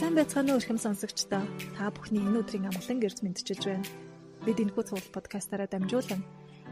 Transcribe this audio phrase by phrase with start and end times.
[0.00, 1.44] Сайн байцгаана уу эрхэм сонсогчдоо.
[1.76, 3.84] Та бүхний энэ өдрийн амгалан гэрж мэдчилж байна.
[4.48, 6.24] Бид энэхүү цуглал подкастаараа дамжуулан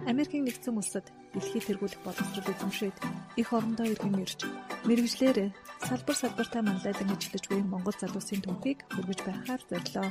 [0.09, 2.97] Америкийн нэгдсэн улсад дэлхийд тэргүүлэх боловсрол эзэмшээд
[3.37, 4.49] их орондоо иргэн ирж
[4.89, 5.53] мэрэгжлэр
[5.85, 10.09] салбар салбартаа манлайдан ажиллаж буй Монгол залуусын түүхийг хүргэж байхаар зорилоо.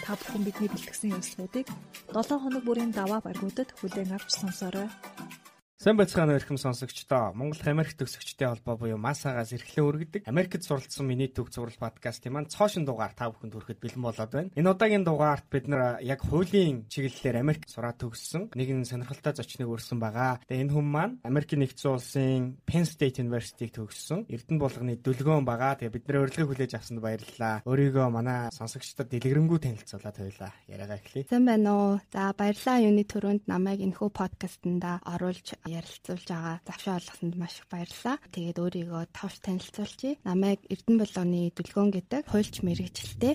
[0.00, 1.66] Та бүхэн бидний бэлтгэсэн ярилцлагуудыг
[2.08, 4.88] 7 хоног бүрийн даваа баргуудад хүлээн авч сонсоорой.
[5.80, 7.32] Сайн байцгаана эрхэм сонсогчдоо.
[7.32, 12.52] Монгол Америк төгсөгчдийн холбоо буюу МАСАгаас эрхлэн өргөдөг Америкт суралцсан миний төв зурвал подкастын маань
[12.52, 14.52] цоошин дугаар та бүхэнд хүрэхэд бэлэн болоод байна.
[14.60, 19.96] Энэ удаагийн дугаарт бид нар яг хуулийн чиглэлээр Америк сураа төгссөн нэгэн сонирхолтой зочныг өрсөн
[19.96, 20.44] байгаа.
[20.44, 24.28] Тэгээ энэ хүн маань Америкийн нэгдсэн улсын Penn State University-г төгссөн.
[24.28, 25.80] Эрдэнэ булганы дүлгөөн байгаа.
[25.80, 27.64] Тэгээ бид нэр урилгыг хүлээж авсанд баярлалаа.
[27.64, 30.52] Өөрийгөө манай сонсогчдод дэлгэрэнгүй танилцуулаад хоёлаа.
[30.68, 31.24] Яриагаа эхлэе.
[31.24, 31.92] Сайн байна уу?
[32.12, 38.16] За баярлалаа юуны төрөнд намайг энэхүү подкастнда оруулж ярилцуулж байгаа завшаа олгосонд маш их баярлалаа.
[38.34, 40.18] Тэгээд өөрийгөө товч танилцуулъя.
[40.26, 43.34] Намайг Эрдэнэ болгоны дүлгөөн гэдэг хуульч мэрэгчлээ.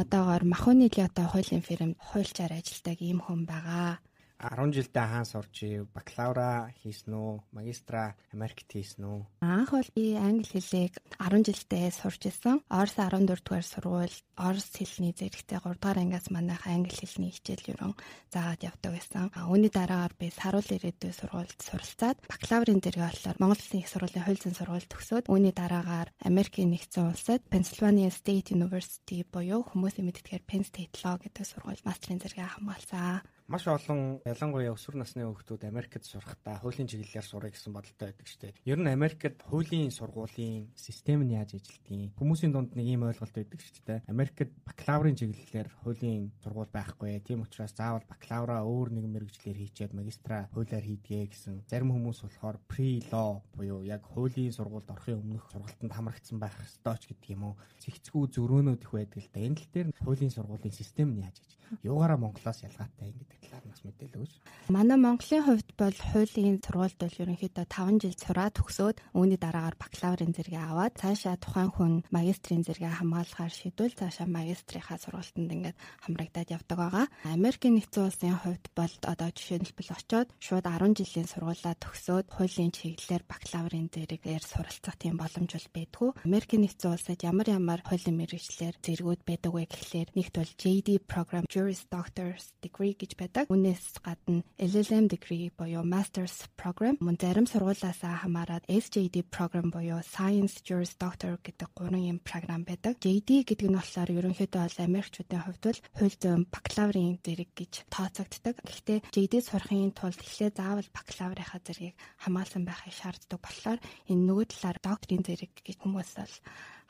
[0.00, 4.02] Одоогоор Махууны Лиото хуулийн фирмд хуульчаар ажилладаг ийм хүн байгаа.
[4.40, 9.20] 10 жилдээ хаан сурч бакалавра хийсэн үү, магистра Америкт хийсэн үү?
[9.44, 12.64] Анх бол би англи хэлийг 10 жилдээ сурч исэн.
[12.72, 17.92] Орос 14 дугаар сургууль Орос хэлний зэрэгтэй 3 дугаар ангиас манайх англи хэлний хичээл ерөн
[18.32, 19.28] заагаад явдаг байсан.
[19.36, 24.38] Үүний дараагаар би Саруул ирээдүйн сургуульд суралцаад бакалаврын дэргээ болохоор Монгол Улсын их сургуулийн хууль
[24.38, 30.62] зүйн сургууль төгсөөд үүний дараагаар Америкийн нэгдсэн улсад Pennsylvania State University буюу хүмүүсийн мэддгээр Penn
[30.62, 36.58] State Law гэдэг сургууль мастрын зэрэгээ хамгаалсан маш олон ялангуяа өсвөр насны хүүхдүүд Америкт сурахдаа
[36.58, 38.58] хуулийн чиглэлээр сурах гэсэн бодолтой байдаг шүү дээ.
[38.66, 43.62] Ер нь Америкт хуулийн сургуулийн систем нь яаж ажилладгийг хүмүүсийн дунд нэг ийм ойлголт байдаг
[43.62, 44.02] шүү дээ.
[44.10, 47.22] Америкт бакалаврын чиглэлээр хуулийн сургууль байхгүй.
[47.22, 51.70] Тийм учраас заавал бакалавра өөр нэгэн мэрэгчлэр хийчээд магистра хуулиар хийдгээ гэсэн.
[51.70, 57.14] Зарим хүмүүс болохоор pre-law буюу яг хуулийн сургуульд орохын өмнөх сургалтанд хамрагдсан байх ёстой ч
[57.14, 57.54] гэдэг юм уу.
[57.78, 59.38] Цэгцгүү зөрөөнүүд их байдаг л да.
[59.38, 61.55] Энэ л дээр хуулийн сургуулийн систем нь яаж ажиллаж.
[61.82, 64.34] Юугаараа Монголоос ялгаатай юм гэдэг талаар бас мэдээлэл өгөөч.
[64.68, 70.34] Манай Монголын хувьд бол хуулийн сургуульд бол ерөнхийдөө 5 жил сураад төгсөөд үүний дараагаар бакалаврын
[70.34, 76.78] зэрэгээ аваад цаашаа тухайн хүн магистрийн зэрэгээ хамгаалахаар шийдвэл цаашаа магистрийнхаа сургалтанд ингээд хамрагдаад явдаг
[76.78, 77.06] байгаа.
[77.30, 83.24] Америкийн нэгдсэн улсын хувьд бол одоо жишээлбэл очоод шууд 10 жилийн сургуулаа төгсөөд хуулийн чиглэлээр
[83.30, 86.08] бакалаврын зэрэгээр суралцах тийм боломж бол байдгүй.
[86.26, 91.44] Америкийн нэгдсэн улсад ямар ямар хуулийн мэргэжлэр зэргүүд байдаг вэ гэхлээр нэгт бол JD program
[91.56, 93.48] Juris Doctors degree гэж байдаг.
[93.48, 100.60] Үүнээс гадна LLM degree буюу Masters program мөн зарим сургуулиасаа хамаарат SJD program буюу Science
[100.60, 103.00] Juris Doctor гэдэг гурван юм програм байдаг.
[103.00, 108.60] JD гэдэг нь болохоор ерөнхийдөө бол Америкчуудын хувьд бол хууль зүйн бакалаврын зэрэг гэж тооцогддог.
[108.60, 113.80] Гэхдээ JD сурахын тулд эхлээ заавал бакалаврынхаа зэргийг хамгаалсан байхыг шаарддаг болохоор
[114.12, 116.36] энэ нөгөө талаар докторийн зэрэг гэж хүмүүс бол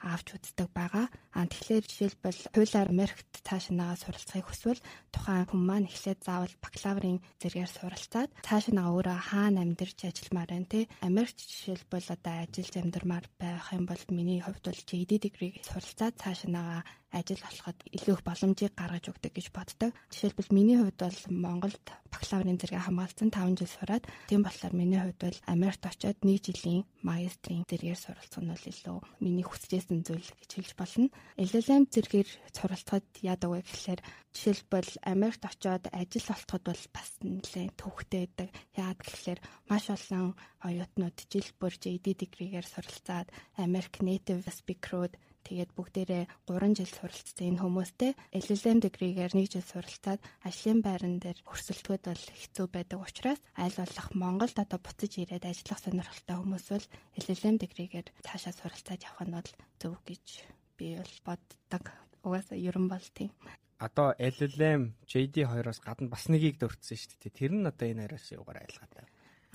[0.02, 1.06] авч үздэг байгаа.
[1.32, 4.80] А тэгэхээр жишээлбэл хуулиар Америкт цааш нагаа суралцахыг хүсвэл
[5.14, 10.68] тухайн хүн маань эхлээд заавал бакалаврын зэрэгээр суралцаад цааш нагаа өөрөө хаана амьдарч ажилламаар байна
[10.68, 10.80] те.
[11.00, 16.40] Америкт жишээлбэл одоо ажиллаж амьдармаар байх юм бол миний хувьд бол JD degree суралцаад цааш
[16.52, 16.84] нагаа
[17.16, 19.90] ажил олоход илүү их боломжийг гаргаж өгдөг гэж боддог.
[20.12, 25.20] Жишээлбэл миний хувьд бол Монголд бакалаврын зэрэг хамгаалсан 5 жил сураад тийм болохоор миний хувьд
[25.20, 30.72] бол Америкт очиод 1 жилийн магистрийн зэрэгээр суралцах нь илүү миний хүсэжсэн зүйл гэж хэлж
[30.76, 31.08] болно.
[31.40, 34.00] LLM зэрэгээр суралцахад яадаг вэ гэхээр
[34.36, 38.48] жишээлбэл Америкт очиод ажил олоход бол бас нэлээд төвхтэй байдаг.
[38.76, 39.40] Яагаад гэхээр
[39.70, 45.14] маш олон оюутнууд жил бүр JD degree-гээр суралцаад Америк native speaker-ууд
[45.46, 51.38] Тэгээд бүгдээрээ 3 жил суралцсан энэ хүмүүстэй LLM degree-гээр 1 жил суралцаад ажлын байран дээр
[51.46, 56.86] өрсөлдөхөд бол хэцүү байдаг учраас аль болох Монголд одоо буцаж ирээд ажиллах сонирхолтой хүмүүс бол
[57.22, 60.26] LLM degree-гээр цаашаа суралцаад явах нь бол зөв гэж
[60.74, 61.84] би бол боддог.
[62.26, 63.30] Угаасаа ерөн бол тийм
[63.78, 67.38] одоо LLM JD 2-оос гадна бас нэгийг дурдсан шүү дээ.
[67.38, 69.04] Тэр нь одоо энэ араас юугаар айлгатай.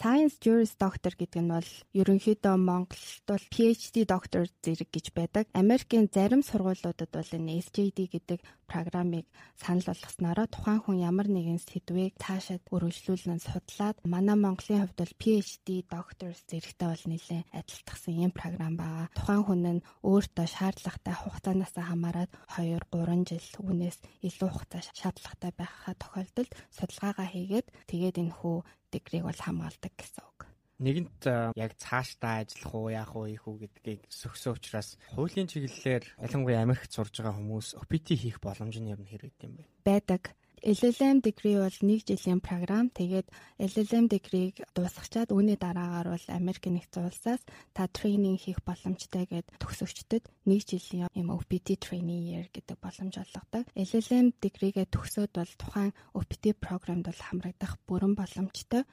[0.01, 5.45] Science Juris Doctor гэдэг нь бол ерөнхийдөө Монголд бол PhD Doctor зэрэг гэж байдаг.
[5.53, 9.25] Америкийн зарим сургуулиудад бол энэ SJD гэдэг программыг
[9.59, 15.67] санал болгоснороо тухайн хүн ямар нэгэн сэдвийг цаашаад өргөжлүүлэн судлаад манай Монголын хувьд бол PhD
[15.91, 19.07] Doctor зэрэгтэй бол нэлээд адилтгсан юм програм байгаа.
[19.17, 23.97] Тухайн хүн нь өөртөө шаардлагатай хугацаанаас хамаарат 2 3 жил үнээс
[24.27, 28.57] илүү хугацаа шаардлагатай байхаа тохиолдолд судалгаагаа хийгээд тэгээд энэ хүү
[28.91, 30.50] дэгрийг бол хамгаалдаг гэсэн үг.
[30.81, 31.21] Нэгэнт
[31.53, 36.89] яг цаашдаа ажиллах уу, яах уу, ийх үү гэдгийг сөхсөн учраас хуулийн чиглэлээр ялангуяа Америкт
[36.89, 39.69] сурж байгаа хүмүүс OPT хийх боломж нь нь хэрэг юм бэ?
[39.85, 42.85] Байдаг LLM degree бол 1 жилийн програм.
[42.93, 43.25] Тэгээд
[43.57, 47.41] LLM degree-г дуусгачаад үүний дараагаар бол Америк нэгдсэн улсаас
[47.73, 53.65] та трейнинг хийх боломжтой гэд төгсөгчдөд 1 жилийн юм OPT training year гэдэг боломж олгодог.
[53.73, 58.85] LLM degree-гээ төгсөөд бол тухайн OPT програмд бол хамрагдах бүрэн боломжтой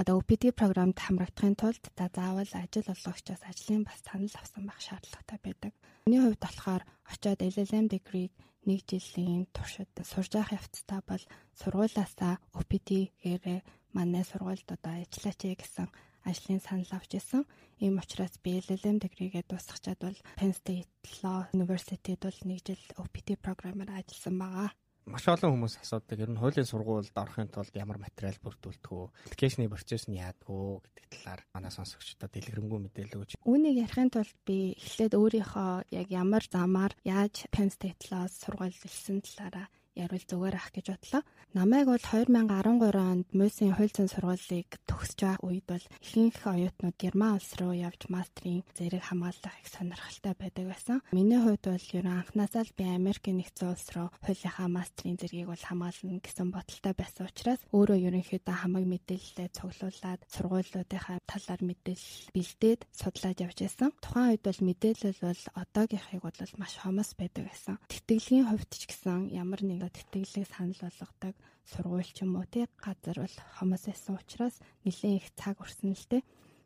[0.00, 5.38] одоо OPD програмд хамрагдахын тулд та заавал ажил олгогчоос ажлын бас санал авсан байх шаардлагатай
[5.42, 5.72] байдаг.
[6.06, 6.82] Миний хувьд болохоор
[7.12, 8.28] очиод LLM degree
[8.66, 11.22] нэг жилийн туршид сурж явах явцдаа бол
[11.60, 13.60] сургуулаасаа OPT-гээрээ
[13.94, 15.88] манай сургуульд одоо ажиллаач гэсэн
[16.26, 17.46] ажлын санал авч исэн.
[17.78, 20.90] Ийм учраас би LLM degree-гээ дуусгачаад бол Penn State
[21.22, 24.70] Law University-д бол нэг жил OPT програмаар ажилласан байгаа
[25.06, 26.18] маш олон хүмүүс асуудаг.
[26.18, 29.12] Ер нь хуулийн сургуульд орохын тулд ямар материал бүрдүүлдэг вэ?
[29.28, 33.32] Аппликейшны процесс нь яадаг вэ гэдэг талаар манай сонсогчдод дэлгэрэнгүй мэдээлэл өгч.
[33.44, 39.68] Үүнийг ярихын тулд би эхлээд өөрийнхөө яг ямар замаар яаж Penn State-лаас сургууль илсэн талаараа
[39.94, 41.22] ярил зүгээр ах гэж бодлоо.
[41.54, 47.38] Намайг бол 2013 онд Мөсийн хууль зүйн сургуулийг төгсөж байгаа үед бол ихэнх оюутнууд Герман
[47.38, 50.98] улс руу явж мастрын зэрэг хамгаалах их сонирхолтой байдаг байсан.
[51.14, 55.46] Миний хувьд бол ер нь анхнаасаа л би Америкийн нэгдсэн улс руу хуулийнхаа мастрын зэргийг
[55.46, 62.80] бол хамгаална гэсэн бодолтой байсан учраас өөрөө ерөнхийдөө хамаг мэдээлэлээ цуглуулад сургуулиудынхаа талаар мэдээлэл бэлдээд
[62.90, 63.94] судлаад явж байсан.
[64.02, 67.78] Тухайн үед бол мэдээлэл бол одоогийнхыг бол маш хомос байдаг байсан.
[67.86, 71.34] Тэтгэлийн хувьд ч гэсэн ямар нэг одоо тэтгэлэг санал болгодог
[71.68, 76.06] сургууль ч юм уу тий газар бол хомос байсан учраас нэлээд их цаг өрсөн л
[76.08, 76.22] дээ.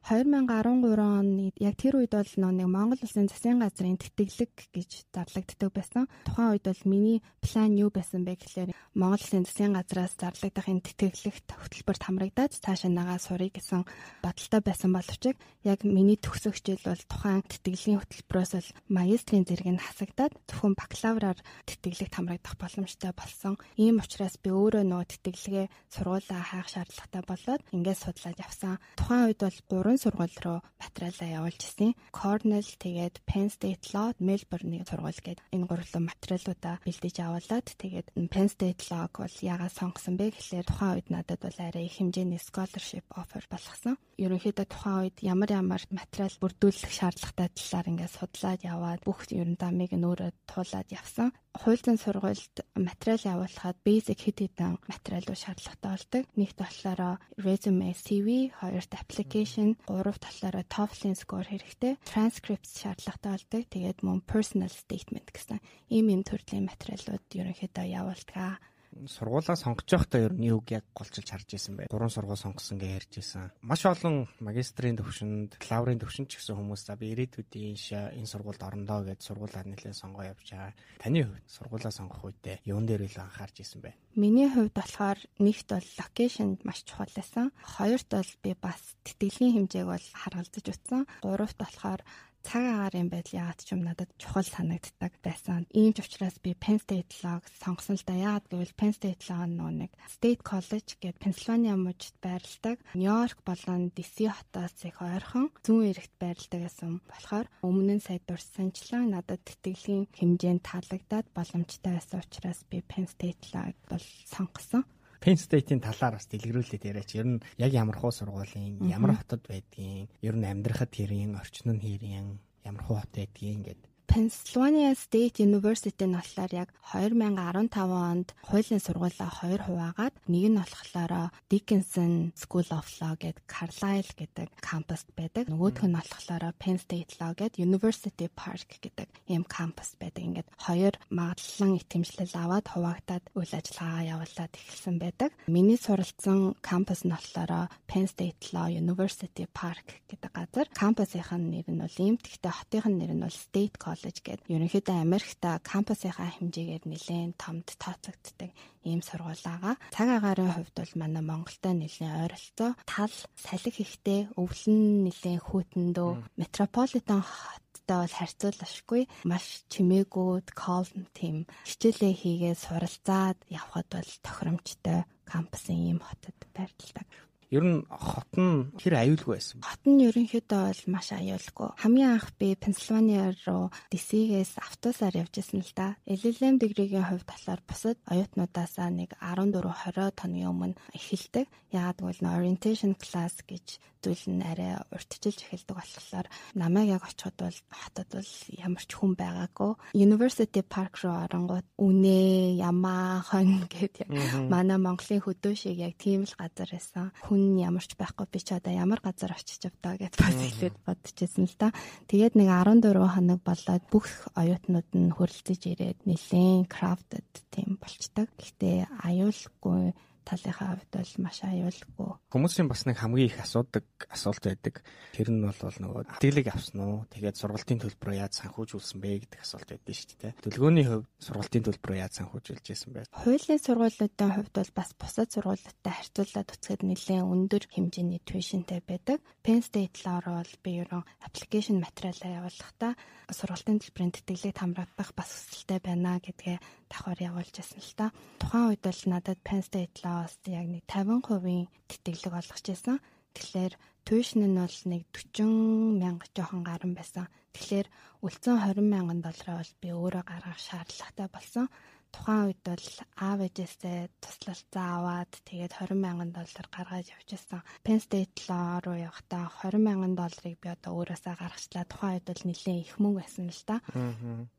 [0.06, 6.08] 2013 оны яг тэр үед бол нэг Монгол улсын засгийн газрын тэтгэлэг гэж зарлагддаг байсан.
[6.24, 10.86] Тухайн үед бол миний план юу байсан бэ гэхээр Монгол улсын засгийн газраас зарлагдах энэ
[10.86, 13.84] тэтгэлэгт хөтөлбөрт хамрагдаад цаашаа нагаа сурыг гэсэн
[14.24, 15.36] бодолтой байсан боловч
[15.66, 21.38] яг миний төгсөх жил бол тухайн тэтгэлгийн хөтөлбөрөөс бол магистрийн зэрэг нь хасагдаад зөвхөн бакалавраар
[21.68, 23.60] тэтгэлэгт хамрагдах боломжтой болсон.
[23.76, 28.80] Ийм учраас би өөрөө нөгөө тэтгэлгээ сургуулаа хаах шаардлагатай болоод ингээд судлаад явсан.
[28.96, 31.96] Тухайн үед бол 3 сургууль руу материалаа явуулж ирсэн.
[32.12, 38.52] Cornell тэгээд Penn State Law, Melbourne-ийн сургууль гээд энэ гурлан материалуудаа бэлдэж авуулаад тэгээд Penn
[38.52, 43.08] State Law-г бол яагаад сонгосон бэ гэхлээр тухайн үед надад бол арай их хэмжээний scholarship
[43.16, 43.96] offer болгосон.
[44.20, 50.04] Ерөнхийдөө тухайн үед ямар ямар материал бүрдүүлэх шаардлагатай талаар ингээд судлаад яваад бүх дамыг нь
[50.04, 56.24] өөрөө туулаад явсан хууль зүйн сургуульд материал явуулахад basic хэд хэдэн материалууд шаардлагатай болдог.
[56.38, 61.98] Нэгт болохоор resume CV, хоёрт application, гуравт болохоор TOEFL-ийн score хэрэгтэй.
[62.06, 63.62] Transcripts шаардлагатай болдог.
[63.74, 65.58] Тэгээд мөн personal statement гэсэн
[65.90, 68.62] ийм юм төрлийн материалууд ерөнхийдөө явуулдаг
[69.06, 71.86] сургуулаа сонгож байхдаа ер нь юуг яг голчилж харж исэн бай.
[71.86, 73.52] Гурван сургууль сонгосон гэж ярьж исэн.
[73.62, 77.76] Маш олон магистрийн төвшөнд, бакалаврын төвшөнд ч гэсэн хүмүүс за би ирээдүйдийн
[78.18, 80.74] энэ сургуульд орондоо гэж сургуулаа нэлээд сонгоо явж байгаа.
[80.98, 83.94] Таны хувьд сургуулаа сонгох үедээ юун дээр илүү анхаарч исэн бэ?
[84.18, 87.54] Миний хувьд болохоор нэгт бол локейшнд маш чухал байсан.
[87.62, 91.06] Хоёрт бол би бас тэтгэлийн хэмжээг бол харгалзаж утсан.
[91.22, 92.02] Гуравт болохоор
[92.46, 95.66] цаг агаарын байдал яагаад ч юм надад чухал санагддаг байсан.
[95.74, 98.14] Ийм ч учраас би Penn State Law сонгосон л да.
[98.14, 102.78] Яагаад гэвэл Penn State Law нөө нэг State College гэдэг Pennsylvania мужид байрладаг.
[102.94, 109.12] Нью-Йорк болон DC хотоос их ойрхон зүүн эрэгт байрладаг гэсэн болохоор өмнө нь сая дурсанчлан
[109.14, 114.84] надад тэтгэлийн хэмжээнд таалагдаад боломжтой байсан учраас би Penn State Law бол сонгосон.
[115.18, 117.10] Penn State-ийн талаар бас дэлгэрүүлээд яриач.
[117.18, 121.82] Ер нь яг ямар хуу сургуулийн, ямар хотод байдгийг, ер нь амьдрахад хэрийн, орчин нь
[121.82, 128.80] хэрийн, ямар хуу хот байдгийг ингээд Pennsylvania State University нь болохоор яг 2015 онд хуулийн
[128.80, 135.52] сургуулаа хоёр хуваагаад нэг нь болохоор Dickinson School of Law гэдэг Carlisle гэдэг кампуст байдаг.
[135.52, 140.24] Нөгөөх нь болохоор Penn State Law гэдэг University Park гэдэг ийм кампус байдаг.
[140.24, 145.36] Ингээд хоёр магадлан итгэмжлэл аваад хуваагдаад үйл ажиллагаа явуулаад эхэлсэн байдаг.
[145.52, 150.66] Миний суралцсан кампус нь болохоор Penn State Law University Park гэдэг газар.
[150.72, 152.16] Кампусынх нь нэр нь бол ийм.
[152.16, 157.34] Гэхдээ хотынх нь нэр нь бол State College College гэдэг ерөнхийдөө Америкта кампусынхаа хэмжээгээр нэлээд
[157.34, 158.54] томд тооцогддог
[158.86, 159.74] ийм сургууль байгаа.
[159.90, 162.70] Цаг агаарын хувьд бол манай Монголтой нэлээд ойролцоо.
[162.86, 172.14] Тал салхи ихтэй өвлөн нэлээд хүүтэндөө метрополитен хоттой бол харьцуулашгүй маш чимээгүүд колм тим хичээлээ
[172.22, 177.06] хийгээд суралцаад явхад бол тохиромжтой кампусын ийм хотод байрлалдаг.
[177.48, 179.64] Ер нь хот нь хэр аюулгүй байсан.
[179.64, 181.68] Хот нь ерөнхийдөө бол маш аюулгүй.
[181.80, 185.96] Хамгийн анх би Пенсильвания руу DC-гээс автобусаар явж исэн л да.
[186.04, 191.48] LLM дэгрийн хувьд болохоор бусад оюутнуудаасаа нэг 14 20 хоногийн өмнө эхэлдэг.
[191.72, 197.58] Яагаад гэвэл orientation class гэж зүйл нь арай уртчилж эхэлдэг болохоор намайг яг очиход бол
[197.66, 199.72] хотод бол ямар ч хүн байгаагүй.
[199.98, 204.06] University Park руу оронгууд үнэ ямаа хон гэд
[204.52, 207.10] манай Монголын хөдөө шиг яг тийм л газар байсан.
[207.26, 211.46] Хүн ямар ч байхгүй би ч одоо ямар газар очиж авдаа гэд бас хэлээд бодчихсон
[211.46, 211.68] л та.
[212.10, 218.28] Тэгээд нэг 14 хоног болоод бүх оюутнууд нь хөрөлдөж ирээд нэлээд crowded тийм болчдаг.
[218.38, 219.94] Гэхдээ аюулгүй
[220.28, 222.10] талынхаа хувьд бол маш аюулгүй.
[222.28, 224.84] Хүмүүсийн бас нэг хамгийн их асуудаг асуулт байдаг.
[225.16, 227.08] Тэр нь бол нөгөө хатиглыг авсан уу?
[227.08, 230.32] Тэгээд сургалтын төлбөрөө яаж санхүүжүүлсэн бэ гэдэг асуулт байдаг шүү дээ.
[230.44, 233.08] Төлгөөний хувьд сургалтын төлбөрөө яаж санхүүжүүлж байсан бэ?
[233.08, 239.18] Хуулийн сургуулиудын хувьд бол бас бусад сургуулиудтай харьцуулаад үзэхэд нэлээд өндөр хэмжээний tuition-тэй байдаг.
[239.40, 242.92] Penn State Law-оор бол би ерөн application материалаа явуулахдаа
[243.32, 246.56] сургалтын төлбөрийн тэтгэлийг хамрагдах бас хүсэлтэй байна гэдгээ
[246.88, 248.06] давхар явуулж байсан л та.
[248.40, 252.96] Тухайн үед бол надад Penn State Law-аас яг нэг 50% тэтгэлэг олгож байсан.
[253.36, 253.72] Тэгэхээр
[254.08, 257.28] tuition нь бол нэг 40 мянга жоохон гарan байсан.
[257.52, 257.86] Тэгэхээр
[258.26, 261.66] үлдсэн 20 мянган доллараа бол би өөрөө гаргах шаардлагатай болсон
[262.12, 262.86] тухайн үед бол
[263.20, 267.60] аав ээжээсээ туслалцаа аваад тэгээд 20 мянган доллар гаргаж явчихсан.
[267.84, 271.84] Penn State Law руу явахдаа 20 мянган долларыг би одоо өөрөөсөө гаргачлаа.
[271.84, 273.76] Тухайн үед бол нэлээд их мөнгө байсан л та.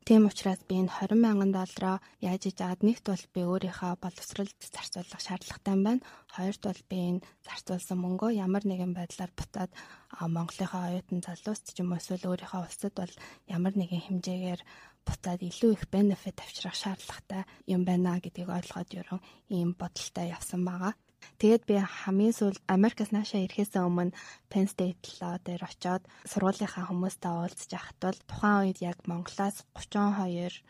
[0.06, 4.58] Тийм учраас би энэ 20 мянган доллараа яаж иж аваад нэгт бол би өөрийнхөө боловсролд
[4.74, 6.06] зарцуулах шаардлагатай байна.
[6.30, 9.70] Хоёрт бол би энэ зарцуулсан мөнгөө ямар нэгэн байдлаар буцаад
[10.10, 13.12] Монголынхаа оюутан залууст ч юм уу эсвэл өөрийнхөө улсад бол
[13.56, 14.60] ямар нэгэн хэмжээгээр
[15.06, 17.42] буцаад илүү их бенефит авчрах шаардлагатай
[17.74, 19.20] юм байна гэдгийг ойлгоод ерөн
[19.56, 20.94] ийм бодолтой явсан байгаа.
[21.40, 24.16] Тэгээд би хамгийн сүүлд Америкаас наашаа ирэхээс өмнө
[24.50, 30.64] Penn State Law дээр очиод сургуулийнхаа хүмүүстэй уулзж байхад бол тухайн үед яг Монголоос 32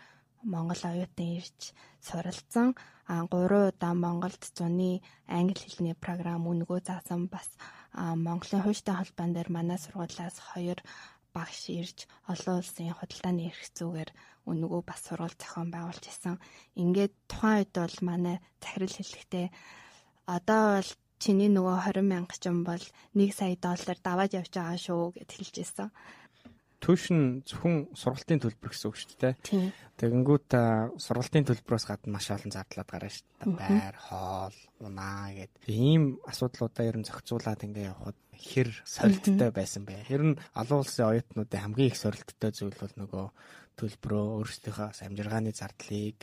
[0.52, 1.61] Монгол оюутан ирж
[2.06, 2.68] суралцсан.
[3.06, 7.49] А 3 удаа Монголд зуны англи хэлний програм үнгөө заасан бас
[7.94, 10.78] Монголын хуультай холбоон дээр манай сургуулиас 2
[11.35, 11.99] багш ирж
[12.32, 14.11] олон улсын худалдааны эрх зүйгээр
[14.50, 16.37] өнгөө бас сурвалж зохион байгуулж исэн.
[16.82, 19.47] Ингээд тухайн үед бол манай захирал хэлэхдээ
[20.37, 20.90] одоо бол
[21.23, 25.30] чиний нөгөө 20 мянга ч юм бол 1 сая доллар даваад явж байгаа шүү гэд
[25.37, 25.88] хэлж исэн.
[26.80, 29.34] Түшин зөвхөн сургалтын төлбөр гэсэн үг шүү дээ.
[30.00, 30.50] Тэгэнгүүт
[30.96, 33.52] сургалтын төлбөрөөс гадна маш олон зардлаад гарна шүү дээ.
[33.60, 35.52] Байр, хоол, унаа гэд.
[35.68, 40.08] Ийм асуудлуудаа ер нь зохицуулаад ингээ явхад хэр сорилттой байсан бэ?
[40.08, 43.26] Хэр нь олон улсын оюутнуудын хамгийн их сорилттой зүйл бол нөгөө
[43.80, 46.18] төлбөрөө өөрсдийнхөө амжиргааны зардлыг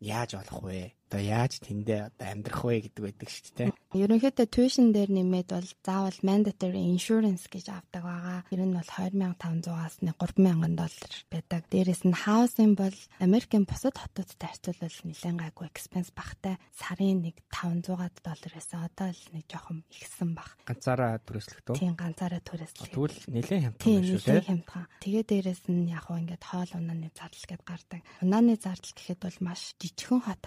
[0.00, 0.92] яаж олох вэ?
[1.06, 3.70] Одоо яаж тэндээ одоо амьдрах вэ гэдэг байдаг шүү дээ.
[3.94, 8.42] Ерөнхийдөө tuition дээр нэмээд бол заавал mandatory insurance гэж авдаг байгаа.
[8.50, 11.62] Тэр нь бол 2500-аас 3000 доллар байдаг.
[11.70, 16.58] Дээрээс нь housing бол Америкийн бусад хотуудтай харьцуулбал нэлээд гайгүй expense багтай.
[16.74, 18.82] Сарын нэг 500 доллар байсан.
[18.82, 20.58] Одоо л нэг жоохон ихсэн баг.
[20.66, 21.78] Ганцаараа түрээслэх төө.
[21.78, 22.90] Тийм ганцаараа түрээслэх.
[22.90, 24.42] Тэгвэл нэлээд хямдхан шүү дээ.
[24.42, 24.84] Тийм хямдхан.
[25.06, 28.00] Тэгээ дээрээс нь яг хөө ингээд хоол унааны зардал гэд гардаг.
[28.20, 30.42] Унааны зардал гэхэд бол маш жижигхэн хот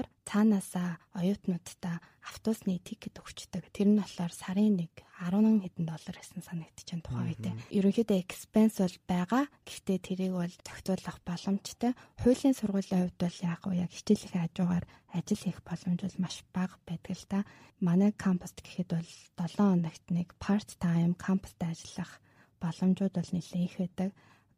[0.00, 3.68] болохоор цаанаасаа оюутнуудтай автобусны тикет өгчдөг.
[3.74, 7.44] Тэр нь болохоор сарын нэг 10 хэдэн доллар гэсэн санагдчихээн тухайн үед.
[7.68, 9.44] Ерөнхийдөө экспенс бол байгаа.
[9.68, 11.92] Гэхдээ тэрийг бол зохицуулах боломжтой.
[12.22, 16.76] Хуулийн сургуулийн хувьд бол яг уу яг хичээлийнхээ хажуугаар ажил хийх боломж бол маш бага
[16.88, 17.38] байдаг л та.
[17.84, 22.22] Манай кампуст гэхэд бол 7 хоногт нэг part time кампуст ажиллах
[22.62, 24.10] боломжууд бол нэлээд их байдаг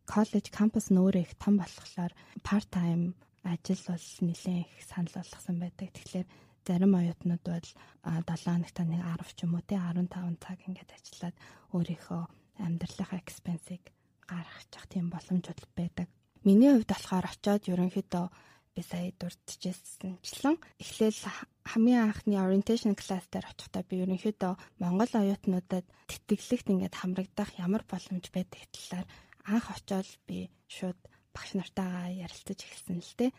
[0.06, 5.56] коллеж кампус нь өөрөө их том болохоор part time ажил бол нэлээд их санал болгосон
[5.58, 5.88] байдаг.
[5.92, 6.28] Тэгэхээр
[6.66, 7.68] зарим оюутнууд бол
[8.06, 11.37] 7 хоногт нэг 10 ч юм уу тий 15 цаг ингээд ажиллаад
[11.75, 12.22] өөрийнхөө
[12.62, 13.82] амьдралынхаа экспенсийг
[14.30, 16.08] гаргах тийм боломжууд байдаг.
[16.46, 18.26] Миний хувьд болохоор очиод ерөнхийдөө
[18.75, 21.20] би сая дурдчихсанчлан эхлээл
[21.70, 28.26] хамгийн анхны orientation class дээр очихдаа би ерөнхийдөө Монгол оюутнуудад тэтгэлэгт ингээд хамрагдах ямар боломж
[28.32, 29.06] байдаг талаар
[29.44, 30.96] анх очиод би шууд
[31.34, 33.30] багш нартайгаа ярилцаж эхэлсэн л дээ.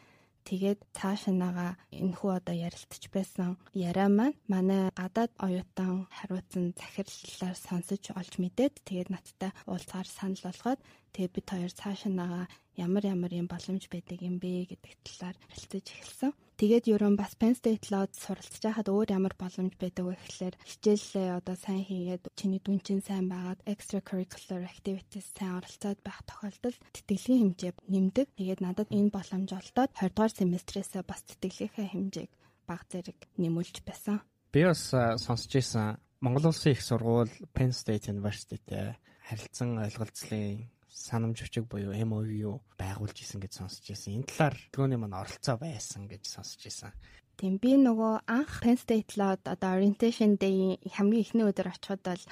[0.43, 1.67] Тэгээд цаашаанаага
[2.01, 9.09] энэхүү одоо ярилцж байсан яриа маань манай гадаад оюутан хариуцсан захирлалаар сонсож олж мэдээд тэгээд
[9.15, 10.79] надтай уулзгаар санал болгоод
[11.15, 16.31] тэгээд бид хоёр цаашаанаага ямар ямар юм боломж байдаг юм бэ гэдэг талаар харилцаж эхэлсэн.
[16.53, 21.29] Тэгээд ерөн бас Penn State Law-д суралцж байхад өөр ямар боломж байдаг вэ гэхэлэр хичээлээ
[21.41, 27.57] одоо сайн хийгээд чиний дүн чинь сайн байгаад extracurricular activities сайн оролцоод байх тохиолдолд тэтгэлийн
[27.57, 28.27] хэмжээ нэмдэг.
[28.37, 32.31] Тэгээд надад энэ боломж олдоод 20 дугаар семестрээсээ бас тэтгэлийнхээ хэмжээг
[32.69, 34.21] баг зэрэг нэмүүлж байсан.
[34.53, 38.95] Би бас сонсч байсан Монгол Улсын их сургууль Penn State University-тэй
[39.27, 44.13] харилцан ойлголцлын санамж өчөг буюу MOU байгуулж исэн гэж сонсч байсан.
[44.13, 46.93] Энэ талаар төгөөний маань оролцоо байсан гэж сонсч байсан.
[47.33, 52.23] Тийм би нөгөө анх Penn State Law одоо orientation day хамгийн эхний өдөр очиход бол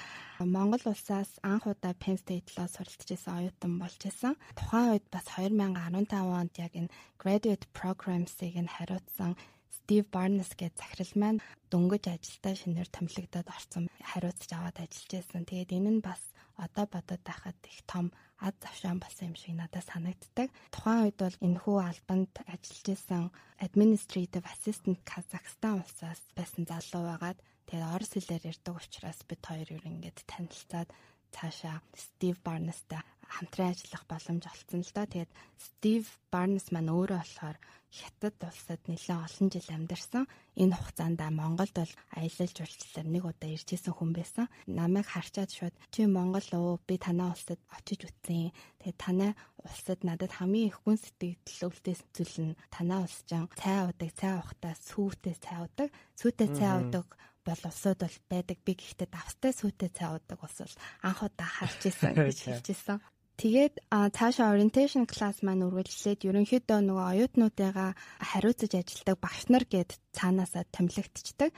[0.46, 4.38] Монгол улсаас анх удаа Penn State Law суралцж байсан оюутан болж исэн.
[4.54, 9.34] Тухайн үед бас 2015 онд яг энэ graduate programs-ыг нь хариуцсан
[9.74, 11.42] Стив Барнес гэж захирал маань
[11.74, 15.42] дөнгөж ажилдаа шинээр томилогдоод орсон хариуцж аваад ажиллаж байсан.
[15.50, 16.22] Тэгээд энэ нь бас
[16.66, 18.06] одоо бодоод байхад их том
[18.46, 20.48] аз завшаан болсон юм шиг надад санагддаг.
[20.74, 23.24] Тухайн үед бол энэхүү албанд ажиллаж исэн
[23.66, 29.82] administrative assistant Казахстан улсаас байсан залуу байгаад тэгээд орос хэлээр ярьдаг учраас бид хоёр юу
[29.90, 30.90] ингээд танилцаад
[31.34, 33.02] цаашаа Стив Барнестай
[33.34, 35.06] хамтран ажиллах боломж олцсон л да.
[35.06, 37.56] Тэгээд Стив Барнес маань өөрөө болохоор
[37.92, 40.24] Хятад улсад нэлээд олон жил амьдарсан.
[40.56, 44.48] Энэ хугацаанд Монголд бол аялал жуулчлалаар нэг удаа ирж исэн хүн байсан.
[44.64, 46.80] Намайг харчаад шууд чи Монгол уу?
[46.88, 48.48] Би танаа улсад очиж үтсэн.
[48.80, 53.84] Тэгээд танай улсад надад хамгийн их гүн сэтгэл өвлтөөс зүйл нь танаа улс жан цай
[53.84, 55.88] удаг, цай ухтаа сүүтэй цай удаг.
[56.16, 57.06] Сүүтэй цай удаг
[57.44, 58.58] бол улсууд бол байдаг.
[58.64, 62.98] Би гэхдээ давстай сүйтэй цай удаг ус бол анх удаа харж исэн гэж хэлж исэн.
[63.40, 70.68] Тэгээд цаашаа orientation class маань үргэлжлээд ерөнхийдөө нөгөө оюутнуудыгаа хариуцаж ажилладаг багш нар гээд цаанаасаа
[70.68, 71.50] томилогдчихдаг.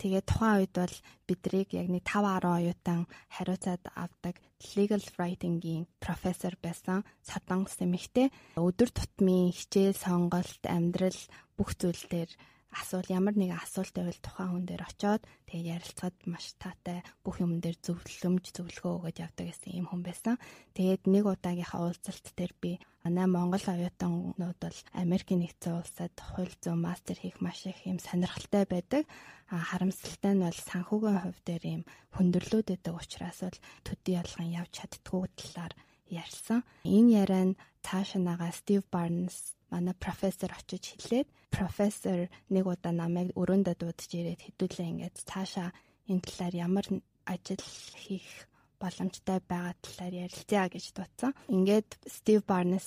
[0.00, 3.00] Тэгээд тухайн үед бол бидрийг яг нэг 5 10 оюутан
[3.36, 4.38] хариуцаад авдаг
[4.78, 11.20] legal writing-ийн профессор байсан Садан Сэмэгтэй өдөр тутмын хичээл, сонголт, амьдрал
[11.58, 12.30] бүх зүйл дээр
[12.74, 17.62] асуул ямар нэгэн асуулт байвал тухайн хүн дээр очоод тэгээд ярилцахад маш таатай бүх юм
[17.62, 20.34] дээр зөвлөмж зөвлөгөө өгöd явдаг гэсэн юм хүн байсан.
[20.74, 22.72] Тэгээд нэг удаагийнхаа уулзалт дээр би
[23.06, 28.66] манай Монгол оюутанууд бол Америкийн нэгдсэн улсад хууль зүйн мастер хийх маш их юм сонирхолтой
[28.66, 29.06] байдаг.
[29.46, 31.82] Харамсалтай нь бол санхүүгийн хувь дээр юм
[32.18, 35.72] хөндөрлөөд байдаг учраас бол төдий ялган явж чаддгүй талаар
[36.10, 36.62] ярьсан.
[36.84, 43.34] Энэ яриа нь цаашаа нагаа Стив Барнс манай профессор очиж хэлээд профессор нэг удаа намайг
[43.40, 45.70] өрөөндөө дуудаж ирээд хэдүүлээ ингээд цаашаа
[46.10, 46.86] энэ талаар ямар
[47.26, 47.64] ажил
[47.98, 48.46] хийх
[48.78, 51.32] боломжтой байгаа талаар ярилцъя гэж дуудсан.
[51.50, 52.86] Ингээд Стив Барнес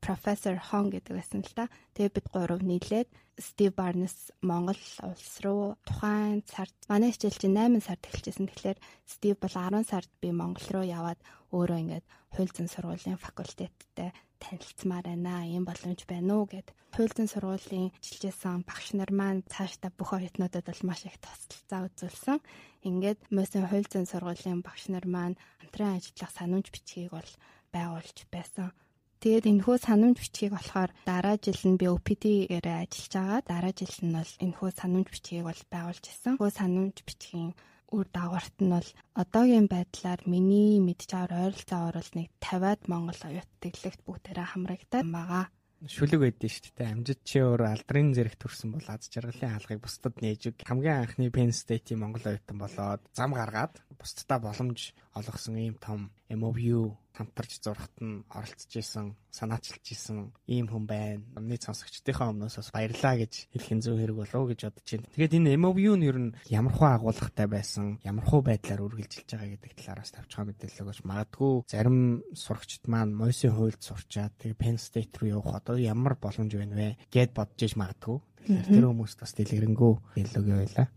[0.00, 1.64] профессор Хон гэдэг байсан л та.
[1.94, 3.08] Тэгээ бид гурав нийлээд
[3.38, 8.48] Стив Барнес Монгол улс руу тухайн сард манай хичээл чинь 8 сард эхэлжсэн.
[8.48, 11.20] Тэгэхээр Стив бол 10 сард би Монгол руу яваад
[11.52, 15.44] өөрөө ингээд хууль зүйн сургуулийн факультеттэй танилцмаар байна.
[15.44, 20.64] Ийм боломж байна уу гэд хууль зүйн сургуулийн ажиллажсэн багш нар маань цаашдаа бүх оюутнуудад
[20.64, 22.40] бол маш их тусалцаа үзүүлсэн.
[22.88, 27.30] Ингээд Мосын хууль зүйн сургуулийн багш нар маань хамтран ажиллах санамж бичгийг бол
[27.68, 28.72] байгуулж байсан.
[29.20, 33.40] Тэгээд энэхүү санамж бичгийг болохоор дараа жил нь би OPT-ээрээ ажиллаж байгаа.
[33.48, 36.36] Дараа жил нь бол энэхүү санамж бичгийг бол байгуулж исэн.
[36.36, 37.56] Хөө санамж бичгийн
[37.94, 43.50] үр дагаварт нь бол одоогийн байдлаар миний мэдж аваар ойролцоогоор бол нэг 50-аад Монгол оюут
[43.62, 45.44] тэглэгт бүгдээрээ хамрагдаад байгаа.
[45.86, 46.92] Шүлэг байдсан шүү дээ.
[46.92, 50.56] Амжид чи өөр алдрын зэрэг төрсэн бол аз жаргалын хаалгыг бусдад нээж өг.
[50.64, 56.96] Хамгийн анхны Penn State-ийн Монгол оюутан болоод зам гаргаад бусдаа боломж олгосон ийм том MOU
[57.16, 61.24] хамтарч зурхат нь оролцож исэн, санаачилж исэн ийм хүн байна.
[61.38, 65.08] Өмнөд сонсогчдийнхаа өмнөөс бас баярлаа гэж хэлэх нь зөв хэрэг болов уу гэж бодож байна.
[65.16, 70.12] Тэгээд энэ MOU нь ер нь ямархуу агуулгатай байсан, ямархуу байдлаар үргэлжилж байгаа гэдэг талаараас
[70.12, 71.98] тавчгаа мэдээлэл өгч магадгүй зарим
[72.36, 77.00] сурагчид маань Мойсын хуульд сурчаад тэгээд Penn State руу явах одоо ямар боломж байна вэ
[77.08, 78.20] гэд бодож иж магадгүй.
[78.44, 80.88] Тэгэхээр тэр хүмүүст бас дэлгэрэнгүй хэллөгээ байлаа.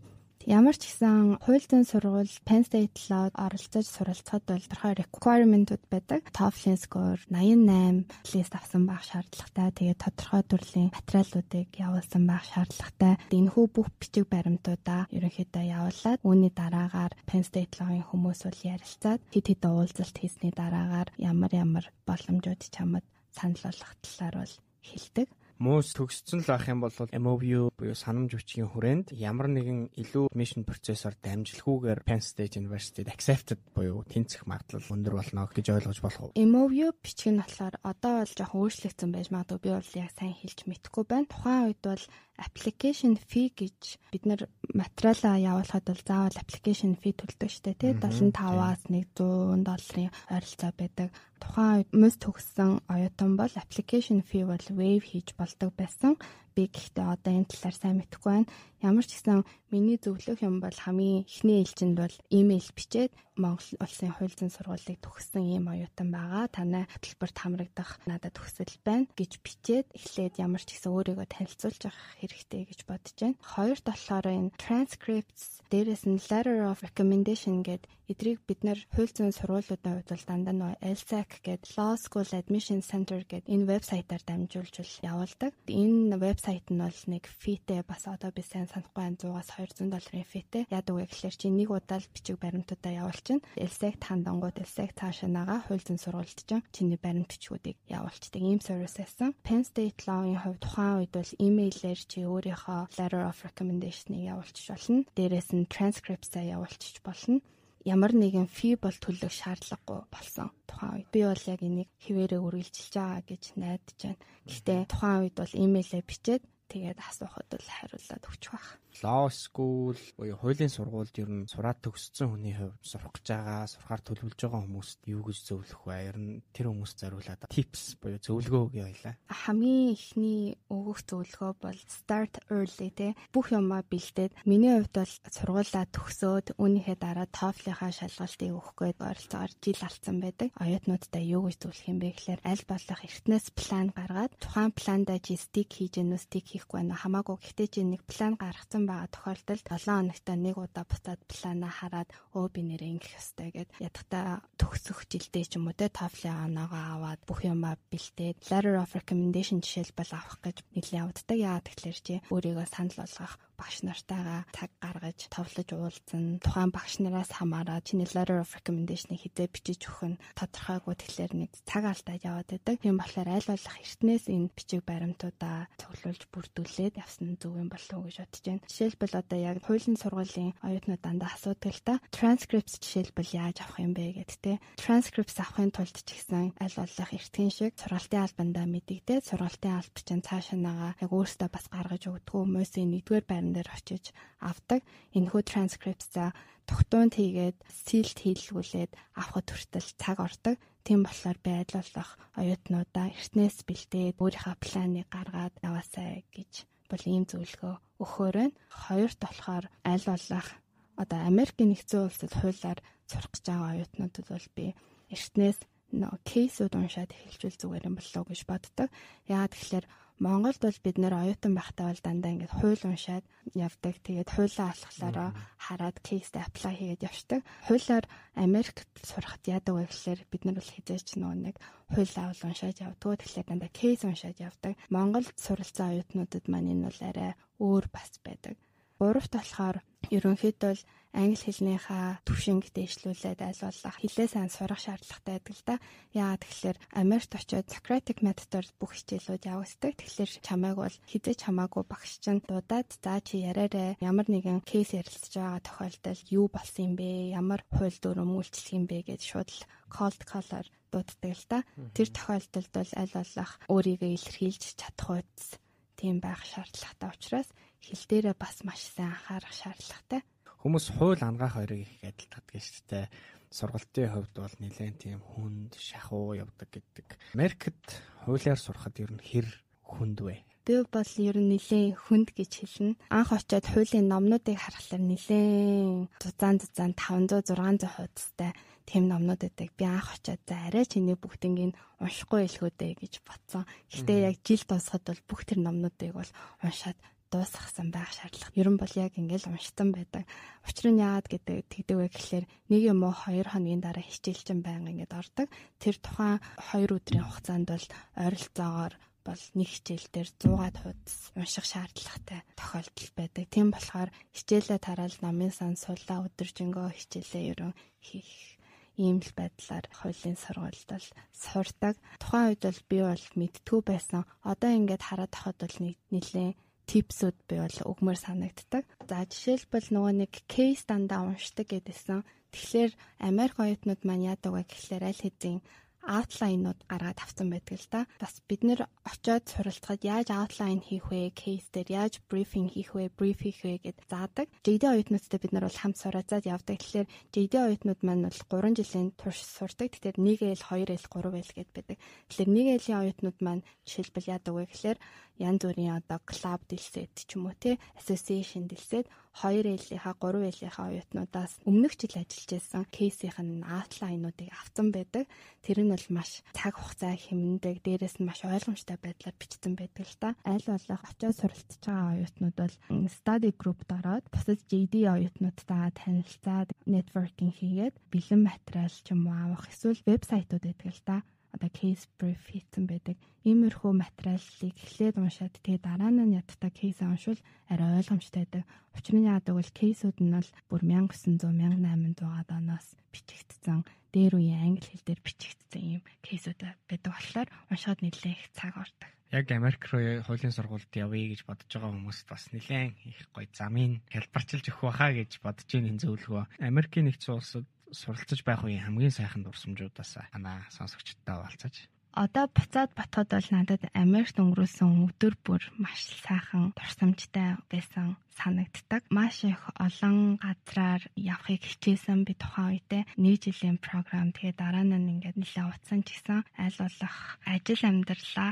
[0.48, 6.32] Ямар ч гэсэн хууль зүйн сургууль Penn State Law оролцож суралцахад бол тодорхой requirement-ууд байдаг.
[6.32, 9.68] TOEFL score 88 лист авсан байх шаардлагатай.
[9.76, 13.20] Тэгээд тодорхой төрлийн материалуудыг явуулсан байх шаардлагатай.
[13.36, 19.44] Энэхүү бүх бичиг баримтуудаа ерөнхийдөө явуулаад үүний дараагаар Penn State Law-ын хүмүүс бол ярилцаад хэд
[19.44, 23.04] хэдэн уулзалт хийсний дараагаар ямар ямар боломжууд чамд
[23.36, 24.54] санал болгох талаар бол
[24.88, 25.28] хэлдэг
[25.60, 30.64] муус төгсцөн л байх юм бол MOU буюу санамж бичгийн хүрээнд ямар нэгэн илүү mission
[30.64, 36.36] процессор дамжлахгүйгээр Penn State University-д accepted буюу тэнцэх магадлал өндөр болно гэж ойлгож болох уу?
[36.40, 40.58] MOU бичих нь болохоор одоо бол жоохон өөрчлөгдсөн байж магадгүй би бол яг сайн хэлж
[40.64, 41.28] мэдэхгүй байна.
[41.28, 42.04] Тухайн үед бол
[42.40, 44.40] application fee гэж бид нар
[44.74, 51.08] материалаа явуулахад бол заавал application fee төлдөг штэ тий 75-аас 100 долларын ойролцоо байдаг.
[51.40, 56.16] Тухайн үед мөс төгссөн оюутан бол application fee бол waive хийж болдог байсан.
[56.54, 58.50] Би гэхдээ одоо энэ талаар сайн мэдэхгүй байна.
[58.82, 64.12] Ямар ч гэсэн миний зөвлөх юм бол хамгийн эхний ээлжинд бол имэйл бичээд Монгол улсын
[64.12, 66.44] хууль зүйн сургуулийг төгссөн ийм оюутан байгаа.
[66.52, 72.08] Танай хөтөлбөрт хамрагдах надад хүсэл байна гэж бичээд эхлээд ямар ч гэсэн өөрийгөө танилцуулж авах
[72.20, 73.40] хэрэгтэй гэж бодож байна.
[73.40, 79.30] Хоёрт болохоор энэ transcripts дээрээс нь letter of recommendation гэдэг эдрийг бид нэр хууль зүйн
[79.30, 84.74] сургуулиудын хувьд бол дандаа нөө LSAC гэдэг Law School Admission Center гэдэг энэ вебсайтаар дамжуулж
[85.06, 85.54] явуулдаг.
[85.70, 90.26] Энэ вебсайт нь бол нэг фитэй бас одоо би сайн санахгүй байна 100-аас 200 долларын
[90.26, 90.66] фитэй.
[90.74, 92.92] Яадаг вэ гэхээр чи нэг удаа л бичиг баримтуудаа
[93.30, 93.40] явуулчихна.
[93.56, 98.42] LSAC тандангууд LSAC цаашаа нагаа хууль зүйн сургуульд чинь чиний баримт бичгүүдийг явуулчихдаг.
[98.42, 99.34] Ийм сервис байсан.
[99.46, 105.06] Penn State Law-ын хувьд тухайн үед бол имэйлээр чи өөрийнхөө letter of recommendation-ыг явуулчих болно.
[105.14, 107.40] Дээрээс нь transcripts-аа явуулчих болно
[107.84, 111.08] ямар нэгэн фи бол төлөх шаардлагагүй болсон тухайн үед.
[111.14, 114.20] Би бол яг энийг хിവэрээ үргэлжилж байгаа гэж найдаж байна.
[114.44, 118.78] Гэхдээ тухайн үед бол имэйлээ бичээд тэгээд асуухад л хариулаад өгчих байх.
[119.02, 124.02] Law school буюу хуулийн сургуульд ер нь сураад төгссөн хүний хувьд сурах гэж байгаа, сурахаар
[124.06, 125.96] төлөвлөж байгаа хүмүүст юу гэж зөвлөх вэ?
[126.10, 129.14] Ер нь тэр хүмүүст зориулаад tips буюу зөвлөгөө өгье хоёлаа.
[129.30, 133.14] Хамгийн эхний өгөх зөвлөгөө бол start early те.
[133.32, 139.52] Бүх юмаа бэлдээд миний хувьд бол сургуулаа төгсөөд үүнийхээ дараа TOEFL-ийнхаа шалгалтыг өгөх гээд ойролцоогоор
[139.64, 140.48] жил алдсан байдаг.
[140.60, 145.34] Оюутнуудтай юу гэж зөвлөх юм бэ гэхээр аль болох эртнээс план гаргаад тухайн пландаа жи
[145.40, 149.88] стик хийж гэнэ, стик хийхгүй байна хамаагүй гэхдээ чи нэг план гаргацсан байгаа тохиолдолд 7
[149.88, 155.44] хоногт нэг удаа буцаад плана хараад өө би нэрээ ингэх ёстой гэд ядахта төгсөх жилдээ
[155.48, 160.38] ч юм уу те TOEFL-ийн оноогоо аваад бүх юмаа бэлдээд letter of recommendation жишээлбэл авах
[160.44, 161.38] гэж нэлийн явддаг.
[161.40, 166.40] Яа тэгэхээр чи өөрийгөө санал болгох багш нартайгаа цаг гаргаж товлож уулзсан.
[166.40, 171.50] Тухайн багш нараас хамаараа чиний letter of recommendation-ыг хизээ бичиж өгөх нь тодорхойгүй тэгэхээр нэг
[171.68, 172.76] цаг алдаад яваад байдаг.
[172.80, 178.08] Тийм болохоор аль болох эртнээс энэ бичиг баримтуудаа цуглуулж бүрдүүлээд явсан зөв юм болов уу
[178.08, 178.64] гэж бодож байна.
[178.64, 183.92] Жишээлбэл одоо яг хуулийн сургуулийн оюутнууд дандаа асуудаг л та transcripts жишээлбэл яаж авах юм
[183.92, 184.58] бэ те.
[184.80, 190.24] Transcripts авахын тулд ч гэсэн аль болох эртхэн шиг сургалтын албандаа мэдэгдээд сургалтын албач чинь
[190.24, 194.04] цаашаа нагаа яг өөрөөсөө бас гаргаж өгдөг хүмүүсийн нэгдүгээр байрны платформ дээр очиж
[194.40, 194.80] авдаг.
[195.14, 196.32] Энэхүү транскрипцаа
[196.66, 200.56] тогтуунд хийгээд силд хийлгүүлээд авахд хүртэл цаг ордог.
[200.86, 206.52] Тийм болохоор байдлуулах оюутнуудаа эртнээс бэлдээд өөрийнхөө планыг гаргаад яваасай гэж
[206.88, 208.58] бол ийм зөвлөгөө өгөхөөр байна.
[208.70, 210.48] Хоёрт болохоор аль болох
[210.96, 214.66] одоо Америкийн нэгдсэн улсад хуулиар сурах гэж байгаа оюутнуудад бол би
[215.10, 215.58] эртнээс
[215.90, 218.88] нөө кейсүүд уншаад эхэлжүүл зүгээр юм болов уу гэж боддог.
[219.26, 219.86] Яагаад тэгэхээр
[220.20, 223.24] Монголд бол бид нэр оюутан байхдаа бол дандаа ингээд хууль уншаад
[223.56, 223.94] явдаг.
[224.04, 227.40] Тэгээд хуулиа алхахлаараа хараад кейст apply хийгээд явждаг.
[227.64, 228.04] Хуулиар
[228.36, 231.56] Америкт сурахад яадаг вэ гэхээр бид нар бол хизээч нөгөө нэг
[231.88, 233.16] хуулиа бол уншаад явдаг.
[233.16, 234.72] Тэгэхээр дандаа кейс уншаад явдаг.
[234.92, 238.60] Монголд суралцсан оюутнуудад маань энэ бол арай өөр бас байдаг.
[239.00, 239.80] Гуравт болохоор
[240.12, 245.76] ерөнхийдөө л англи хэлнийхаа түвшинг дэвшлүүлээд аль болох хэлээ сайн сурах шаардлагатай байдаг л да.
[246.14, 249.92] Яагаад тэгэхээр Америкт очиод Socratic методоор бүх хичээлүүд явагддаг.
[249.98, 255.34] Тэгэхээр чамайг бол хизээч хамаагүй багш чинь дуудаад за чи яриараа ямар нэгэн кейс ярилцж
[255.34, 257.34] байгаа тохиолдолд юу болсон юм бэ?
[257.34, 261.58] Ямар хууль дүрм үйлчлэх юм бэ гэж шууд л cold caller дууддаг л да.
[261.90, 265.58] Тэр тохиолдолд бол аль болох өөрийгөө илэрхийлж чадах үз
[265.98, 267.48] тийм байх шаардлагатай учраас
[267.84, 270.20] хэл дээрээ бас маш сайн анхаарах шаардлагатай.
[270.60, 273.06] Хүмүүс хууль ангаах хоёрыг их адилтгадаг шүү дээ.
[273.48, 277.16] Сургалтын хувьд бол нэлээд тийм хүнд, шахуу явдаг гэдэг.
[277.32, 277.80] Америкт
[278.28, 279.48] хуулиар сурахад ер нь хэр
[279.80, 280.44] хүнд вэ?
[280.68, 283.00] Би бол ер нь нэлээд хүнд гэж хэлнэ.
[283.08, 288.52] Анх очиод хуулийн номнуудыг харахаар нэлээд зузаан зузаан 500 600 хуудастай
[288.84, 289.72] тэм номнууд байдаг.
[289.80, 291.72] Би анх очиод за арай чиний бүгднийг
[292.04, 293.64] уншихгүй илгүүдээ гэж бодсон.
[293.88, 298.58] Гэхдээ яг жил дуусахад бол бүх тэр номнуудыг бол уншаад дуусгасан байх шаардлага.
[298.58, 300.26] Ер нь бол яг ингээл уншсан байдаг.
[300.66, 304.90] Учир нь яагаад гэдэг тэгдэг вэ гэхэлэр нэг юм уу 2 хоногийн дараа хичээлчин байнга
[304.90, 305.48] ингээд ордог.
[305.78, 306.42] Тэр тухайн
[306.74, 307.86] 2 өдрийн хугацаанд бол
[308.18, 313.44] ойролцоогоор бол нэг хичээл дээр 100-аад хуудас унших шаардлагатай тохиолдол байдаг.
[313.52, 318.58] Тийм болохоор хичээлээ тараал намын сан сулаа өдөржингөө хичээлээ ерөн хийх
[318.96, 321.94] ийм л байдлаар хуулийн сургуульд бол сурдаг.
[322.20, 324.22] Тухайн үед бол би бол мэдтгүү байсан.
[324.44, 325.76] Одоо ингээд хараад тахад бол
[326.12, 326.56] нэлээд
[326.90, 328.84] типсүүд би бол өгмөр санагддаг.
[329.06, 332.26] За жишээлбэл нөгөө нэг кейс дандаа уншдаг гэдээсэн.
[332.50, 332.92] Тэгэхээр
[333.30, 335.56] Америк оюутнууд маань яадаг вэ гэхлээр аль хэзээ
[336.00, 338.00] аутлайнууд гаргаад авсан байдаг л да.
[338.16, 343.12] Бас бид нэр очиод суралцахад яаж аутлайн хийх вэ, кейс дээр яаж брифинг хийх вэ,
[343.12, 344.48] бриф хийх вэ гэд заадаг.
[344.64, 346.80] JD оюутнуудтай бид нар бол хамт суралцаад явдаг.
[346.80, 349.92] Тэгэхээр JD оюутнууд маань бол 3 жилийн турш сурдаг.
[349.92, 351.96] Тэгэхээр 1L, 2L, 3L гэд байдаг.
[352.32, 354.98] Тэгэхээр 1L-ийн оюутнууд маань жишээлбэл яадаг вэ гэхээр
[355.40, 359.08] янз бүрийн одоо клуб дэлсэд ч юм уу тий association дэлсэд
[359.40, 365.24] 2 ээлийнхаа 3 ээлийнхаа оюутнуудаас өмнөх жил ажиллаж байсан кейсийнх нь аутлайнуудыг авсан байдаг.
[365.64, 370.18] Тэр нь бол маш цаг хугацаа хэмндэг, дээрэс нь маш ойлгомжтой байдлаар бичсэн байдаг л
[370.20, 370.28] та.
[370.44, 372.76] Аль болох очиод суралцж байгаа оюутнууд бол
[373.16, 379.70] study group дараад бусад JD оюутнуудтай танилцаад networking хийгээд бэлэн материал ч юм уу авах
[379.70, 381.16] эсвэл вебсайтууд байдаг л та
[381.54, 383.16] одоо case brief хийсэн байдаг.
[383.44, 387.40] Иймэрхүү материалыг эхлээд уншаад тэгээ дараа нь ядтаа кейс уншвал
[387.72, 388.64] арай ойлгомжтой байдаг.
[388.96, 393.82] Учир нь яадаг бол кейсүүд нь бол бүр 1900 1800 оноос бичигдсэн
[394.12, 396.60] дээр үеийн англи хэл дээр бичигдсэн юм кейсүүд
[396.90, 399.10] байдаг болохоор уншаад нэлээд их цаг ордог.
[399.30, 404.02] Яг Америк руу хуулийн сургуульд явъя гэж бодож байгаа хүмүүст бас нэлээд их гоё замын
[404.10, 406.44] хэлбарчилж өгөх байхаа гэж бодож ийн зөвлөгөө.
[406.58, 411.74] Америкийн нэгдсэн улсад суралцж байх үеийн хамгийн сайхан дурсамжуудаас танаа сонсогчдод хаваалцаж.
[412.10, 419.06] Одоо буцаад ботход бол надад Америкт өнгөрөөсөн өдөр бүр маш сайхан дурсамжтай байсан санагддаг.
[419.14, 425.22] Маш их олон газраар явахыг хичээсэн би тухайн үедээ нэг жилийн програм тэгээ дараа нь
[425.22, 428.50] ингээд нэлээд утсан ч гэсэн аль болох ажил амьдралаа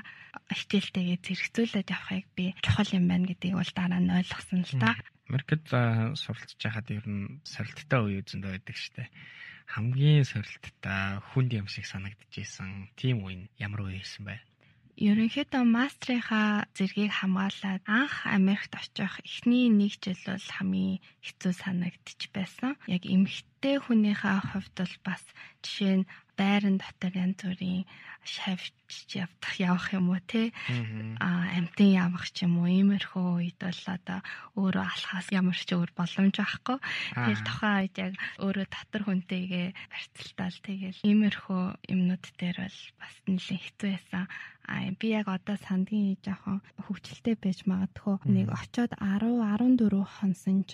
[0.55, 4.95] хичээлтэйгээ зэрэгцүүлээд явахыг би чухал юм байна гэдгийг бол дараа нь ойлгосон л та.
[5.29, 5.69] Америкт
[6.17, 9.13] суралцж байхад ер нь сорилттой үе үзэндээ байдаг штэ.
[9.69, 12.89] Хамгийн сорилттой хүнд юм шиг санагдчихсэн.
[12.97, 14.41] Тийм үе нь ямар үе байсан бэ?
[14.99, 22.75] Ерөнхийдөө мастрынхаа зэргийг хамгаалаад анх Америкт очих эхний нэг жил бол хамгийн хэцүү санагдчих байсан.
[22.91, 25.23] Яг эмэгтэй хүнийхээ хувьд бол бас
[25.63, 27.85] жишээ нь байран дотор янз бүрийн
[28.23, 28.73] шавьж
[29.15, 30.53] явах явах юм уу те?
[31.19, 34.19] А амтын явах ч юм уу иймэрхүү үед бол одоо
[34.55, 38.13] өөрөө алхаас ямар ч өөр боломж байхгүй тэгэл тухайн үед яг
[38.45, 44.25] өөрөө татар хүнтэйгээ барьцалтаал тэгэл иймэрхүү юмнууд дээр бол бас нэлээд хэцүү байсан.
[44.69, 50.73] А би яг одоо сандгийн жоохон хөвчлөлтэй байж магадгүй нэг очоод 10 14 хонсон ч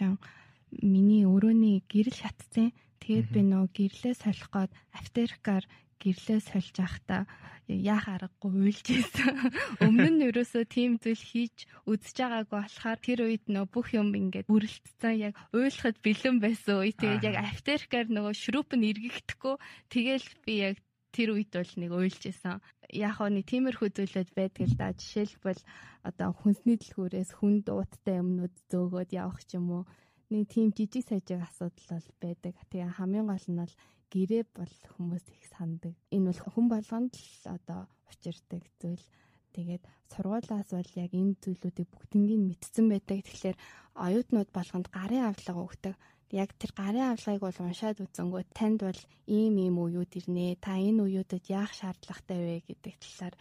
[0.83, 5.65] миний өрөөний гэрэл хатцсан Тэгээд би нөө гэрлээ солих гээд автеркаар
[6.05, 7.23] гэрлээ сольж байхдаа
[7.69, 9.33] яах аргагүй уйлж ийсэн.
[9.85, 14.51] Өмнө нь ерөөсөө тийм зүйл хийж үзэж байгаагүй болохоор тэр үед нөө бүх юм ингээд
[14.53, 16.93] бүрэлдсэн яг уйлахад бэлэн байсан үе.
[16.93, 19.55] Тэгээд яг автеркаар нөгөө шрууп нь эргэхдэггүй.
[19.89, 20.77] Тэгэл би яг
[21.17, 22.61] тэр үед бол нэг уйлж исэн.
[22.93, 24.93] Яг хоо нэг тиймэрхүү зүйлүүд байдаг л да.
[24.93, 25.63] Жишээлбэл
[26.05, 29.85] одоо хүнсний дэлгүүрээс хүн дууттай юмнууд зөөгөөд явах ч юм уу
[30.31, 32.55] нэг тийм жижиг сажиг асуудал бол байдаг.
[32.71, 33.75] Тэгээ хамгийн гол нь бол
[34.13, 35.95] гэрээ бол хүмүүс их сандаг.
[36.15, 39.07] Энэ бол хүн болгонд л одоо учирдаг зүйл.
[39.55, 43.19] Тэгээд сургуулаас бол яг энэ зүйлүүдийг бүгднийг мэдсэн байдаг.
[43.27, 43.57] Тэгэхээр
[43.95, 45.95] оюутнууд болгонд гарын авлага өгдөг.
[46.35, 50.59] Яг тэр гарын авлагыг бол уншаад үзэнгөө танд бол ийм ийм үеуд ирнэ.
[50.59, 53.35] Та энэ үеүүдэд яах шаардлагатай вэ гэдэг талаар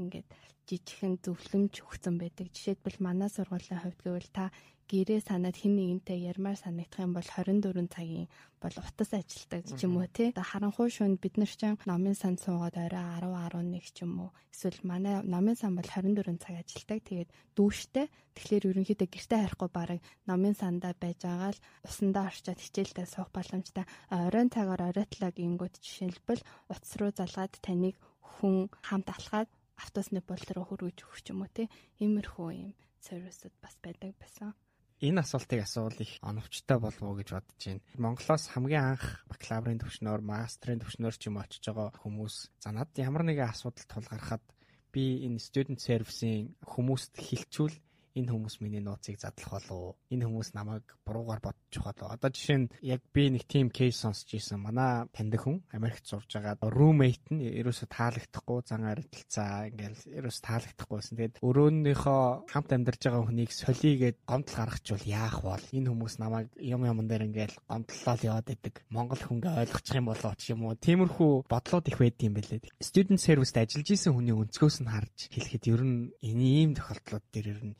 [0.00, 0.28] ингээд
[0.68, 2.48] жижигхэн зөвлөмж өгсөн байдаг.
[2.52, 4.52] Жишээлбэл манай сургуулийн хувьд гэвэл та
[4.88, 8.24] гэрээ санаад хин нэгнтэй ярмаар санагдах юм бол 24 цагийн
[8.56, 10.32] бол утас ажилтдаг ч юм уу тий.
[10.32, 14.30] Харанхуй шунд бид нар ч номын сан суугаад орой 10 11 ч юм уу.
[14.48, 17.04] Эсвэл манай номын сан бол 24 цаг ажилтдаг.
[17.04, 18.08] Тэгээд дүүштэй.
[18.32, 23.84] Тэгэхээр ерөнхийдөө гэртээ харихгүй бараг номын сандаа байж байгаа л усандаа орчоод хичээлдээ суух боломжтой.
[24.08, 28.00] Оройн цагаар оройтлог ингүүд жишээлбэл утас руу залгаад таныг
[28.40, 31.68] хүн хамт алхаад автобусны болол руу хөргөж өгч юм уу тий.
[32.00, 32.72] Иймэрхүү юм
[33.04, 34.56] сервисүүд бас байдаг байсан
[35.00, 37.82] энэ асуултыг асуувал их оновчтой болов уу гэж бодож байна.
[38.02, 43.22] Монголоос хамгийн анх бакалаврын төвчнөр, мастрын төвчнөр ч юм очиж байгаа хүмүүс за над ямар
[43.22, 44.42] нэгэн асуудал тулгархад
[44.90, 47.76] би энэ student service-ийн хүмүүст хилчүүл
[48.18, 52.66] энэ хүмүүс миний нууцыг задлах болов энэ хүмүүс намайг буруугаар бодчих болов одоо жишээ нь
[52.80, 56.56] яг би нэг team case сонсч ийсэн манай таньдаг хүн Америкт сурж байгаа.
[56.64, 63.52] Roommate нь ерөөсө таалагдахгүй зан арилцаа ингээл ерөөсө таалагдахгүйсэн тэгээд өрөөнийхөө хамт амьдарч байгаа хүнийг
[63.52, 65.76] солигээд гомдол гаргachвал яах вэ?
[65.76, 70.32] Энэ хүмүүс намайг юм юмн дээр ингээл гомдлол яваад байдаг монгол хүнгээ ойлгочих юм болоо
[70.38, 70.74] ч юм уу.
[70.78, 75.64] Тиймэрхүү бодлоод их байд юм бэлээ student service-д ажиллаж исэн хүний өнцгөөс нь харж хэлэхэд
[75.72, 77.78] ер нь энэ ийм тохиолдлууд дээр ер нь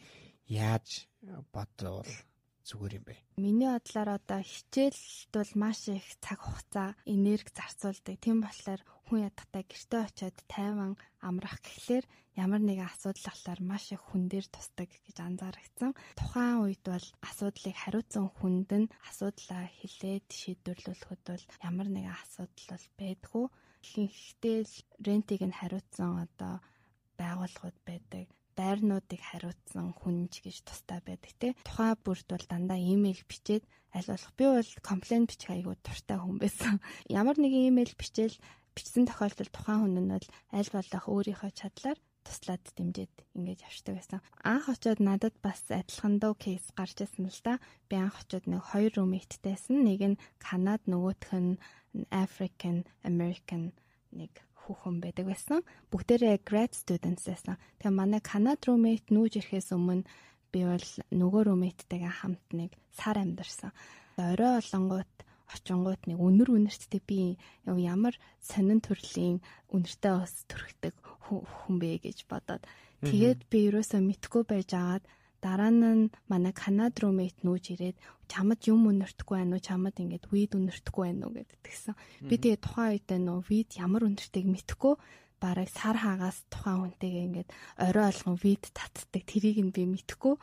[0.51, 1.07] яаж
[1.55, 2.09] бодвол
[2.69, 3.17] зүгээр юм бэ?
[3.41, 8.17] Миний бодлоор одоо хичээлд бол маш их цаг хугацаа, энерги зарцуулдаг.
[8.21, 10.93] Тийм болохоор хүн ядахтаа гэртээ очиод тайван
[11.25, 12.05] амрах гэхлээр
[12.37, 15.97] ямар нэгэн асуудал болохоор маш их хүн дээр тусдаг гэж анзаарчихсан.
[16.21, 22.87] Тухайн үед бол асуудлыг хариуцсан хүнд нь асуудлаа хэлээд шийдвэрлүүлэхэд бол ямар нэгэн асуудал бол
[23.01, 23.45] байдгүй.
[23.81, 24.59] Ихэнхдээ
[25.07, 26.61] рентийг нь хариуцсан одоо
[27.17, 31.49] байгууллагууд байдаг дайрнуудыг хариуцсан хүнж гэж тустай байдаг те.
[31.63, 33.63] Тухайн бүрд бол дандаа имэйл бичээд
[33.95, 36.83] аль болох би бол комплейн бичих айгуу дуртай хүн байсан.
[37.19, 38.37] Ямар нэгэн имэйл бичээл
[38.75, 44.21] бичсэн тохиолдолд тухайн хүн нь бол аль болох өөрийнхөө чадлаар туслаад дэмжиж ингэж явждаг байсан.
[44.45, 47.55] Анх очиод надад бас адилхан дөө кейс гарч ирсэн л да.
[47.89, 49.87] Би анх очиод нэг хоёр румейттэйсэн.
[49.87, 51.57] Нэг нь Канад, нөгөөх нь
[52.13, 53.73] African American
[54.13, 54.33] нэг
[54.69, 55.65] хүүхэн байдаг байсан.
[55.89, 57.57] Бүгдээрээ grad students байсан.
[57.81, 60.05] Тэгээ манай Канад roommate нүүж ирэхээс өмнө
[60.53, 63.73] би бол нөгөө roommate-тэйгээ хамт нэг сар амьдарсан.
[64.21, 65.13] Орой олонгууд
[65.49, 69.41] очингууд нэг өнөр үнэрттэй би ямар сонин төрлийн
[69.73, 72.65] үнэртэй бас төрхдөг хүн бэ гэж бодоод
[73.01, 75.05] тэгээд би ерөөсөө мэдхгүй байж агаад
[75.45, 77.97] дараа нь манай Канад румейт нүүж ирээд
[78.27, 81.95] чамд юм өнөртөхгүй байна уу чамд ингээд вид өнөртөхгүй байна уу гэдэг тэгсэн.
[82.29, 84.95] Би тэгээ тухайн үед нөө вид ямар өнөртөйг мэдхгүй
[85.39, 87.51] бараг сар хагаас тухайн хүнтэйгээ ингээд
[87.87, 90.35] орой олгон вид татдаг тэрийг нь би мэдхгүй.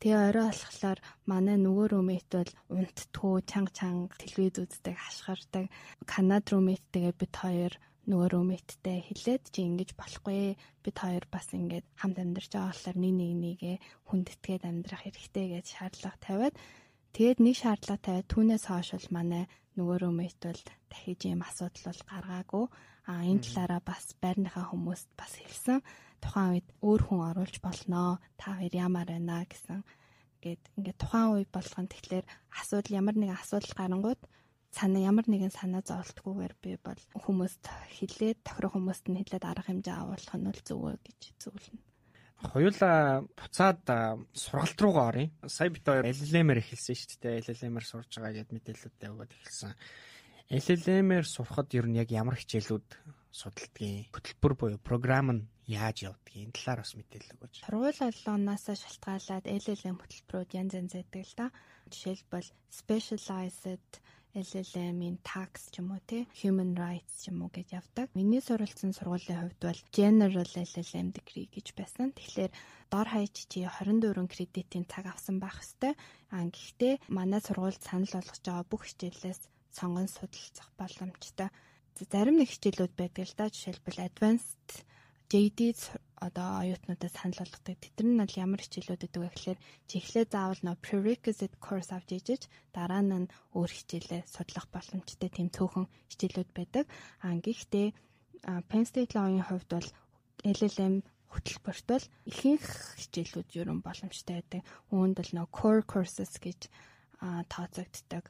[0.00, 5.72] Тэгээ орой олохлоор манай нөгөө румейт бол унтдгүү чанга чанга телевиз үздэг хашгирдаг.
[6.04, 7.72] Канад румейттэйгээ бид хоёр
[8.10, 10.58] нөгөө румейттэй хэлээд чи ингэж болохгүй.
[10.82, 13.74] Бид хоёр бас ингэж хамт амьдарч байгаа болохоор нэг нэг нэгэ
[14.10, 16.54] хүндэтгээд амьдрах хэрэгтэй гэж шаардлага тавиад
[17.14, 19.44] тэгээд нэг шаардлага тавиад түүнээс хойш бол манай
[19.78, 22.64] нөгөө румейт бол дахиж ийм асуудал бол гаргаагүй.
[23.06, 25.78] А энэ талаараа бас байрныхаа хүмүүст бас хэлсэн.
[26.22, 29.82] Тухайн үед өөр хүн оруулж болноо та хоёр ямар байна гэсэн
[30.42, 32.26] гээд ингээд тухайн үе болгон тэгэхээр
[32.58, 34.20] асуудал ямар нэгэн асуудал гарангууд
[34.72, 39.96] санаа ямар нэгэн санаа зовлтгүйгээр би бол хүмүүст хилээд тохирох хүмүүст нь хилээд арга хэмжээ
[40.00, 41.80] агуулах нь бол зөвөө гэж зөвлөнө.
[42.42, 43.86] Хоёулаа буцаад
[44.34, 45.30] сургалт руугаа оръё.
[45.46, 47.40] Сая бид хоёр LLM-ээр эхэлсэн шүү дээ.
[47.46, 49.72] LLM-ээр сурж байгаа гэд мэдээлэлүүд өгөөд эхэлсэн.
[50.50, 52.88] LLM-ээр сурахад ер нь яг ямар хичээлүүд
[53.30, 57.54] судалдгийг хөтөлбөр буюу програм нь яаж явдгийг энэ талаар бас мэдээлэл өгөөч.
[57.62, 61.46] Сургууль алуунаас шалтгаалаад LLM хөтөлбөрүүд янз янз байдаг л да.
[61.88, 63.92] Жишээлбэл specialized
[64.32, 68.08] LLM-ийн tax ч юм уу тий human rights ч юм уу гэж явдаг.
[68.16, 72.16] Миний суралцсан сургуулийн хувьд бол general LLM degree гэж байсан.
[72.16, 72.52] Тэгэхээр
[72.88, 75.96] дор хаяж чи 24 кредитийн цаг авсан байх хэвээр.
[76.32, 79.40] Аа гэхдээ манай сургуульд санал болгож байгаа бүх хичээлээс
[79.76, 81.48] сонгон судалцах боломжтой.
[82.00, 83.52] Зарим нэг хичээлүүд байдаг л да.
[83.52, 84.88] Жишээлбэл advanced
[85.28, 85.76] JD
[86.26, 87.76] одоо оюутнуудад санал болгодог.
[87.82, 89.58] Тэд нар нь ямар хичээлүүд өгдөг вэ гэхээр
[89.88, 93.26] чи эхлээ заавал нөө prerequisite course авч ижиж дараа нь
[93.58, 96.84] өөр хичээлээ судлах боломжтой тийм цөөхөн хичээлүүд байдаг.
[97.26, 97.86] А гэхдээ
[98.70, 99.88] Penn State Law-ийн хувьд бол
[100.42, 100.94] LLM
[101.32, 102.66] хөтөлбөрт бол ихэнх
[103.02, 104.62] хичээлүүд ерөн боломжтой байдаг.
[104.94, 106.70] Үүнд бол нөө core courses гэж
[107.22, 108.24] тооцогддог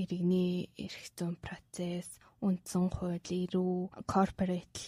[0.00, 3.92] иргэний эрх зүйн процесс, үндсэн хууль, эрүү,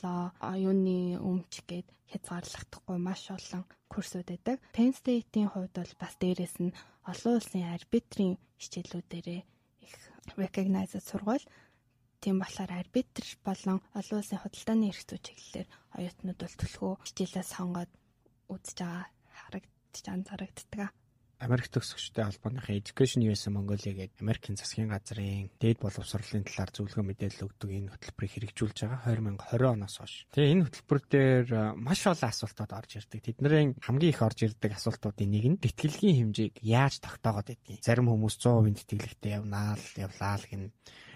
[0.03, 4.57] law, оюуны өмч гээд хязгаарлагдахгүй маш олон курсууд байдаг.
[4.73, 6.73] Penn State-ийн хувьд бол бас дээрэс нь
[7.05, 9.41] олон улсын арбитрийн хичээлүүдээрээ
[9.85, 9.95] их
[10.41, 11.45] recognized сургууль.
[12.23, 17.91] Тийм болохоор арбитр болон олон улсын худалдааны эрх зүй чиглэлээр оюутнууд бол төлхөө хичээлээ сонгоод
[18.49, 20.89] үзэж байгаа харагдаж анзаарагддаг.
[21.43, 27.47] Америк төгсөгчтэй холбооныхын Education USA Mongolia гэдэг Америкийн засгийн газрын дээд боловсролын талаар зөвлөгөө мэдээлэл
[27.51, 29.11] өгдөг энэ хөтөлбөрийг хэрэгжүүлж байгаа
[29.51, 30.15] 2020 оноос хойш.
[30.31, 31.49] Тэгээ энэ хөтөлбөр дээр
[31.83, 33.21] маш олон асуултууд орж ирдэг.
[33.27, 37.83] Тэдний хамгийн их орж ирдэг асуултуудын нэг нь тэтгэлгийн хэмжээг яаж тогтоогод байдгийг.
[37.83, 40.71] Зарим хүмүүс 100% тэтгэлэгтэй явнаа л явлаа гин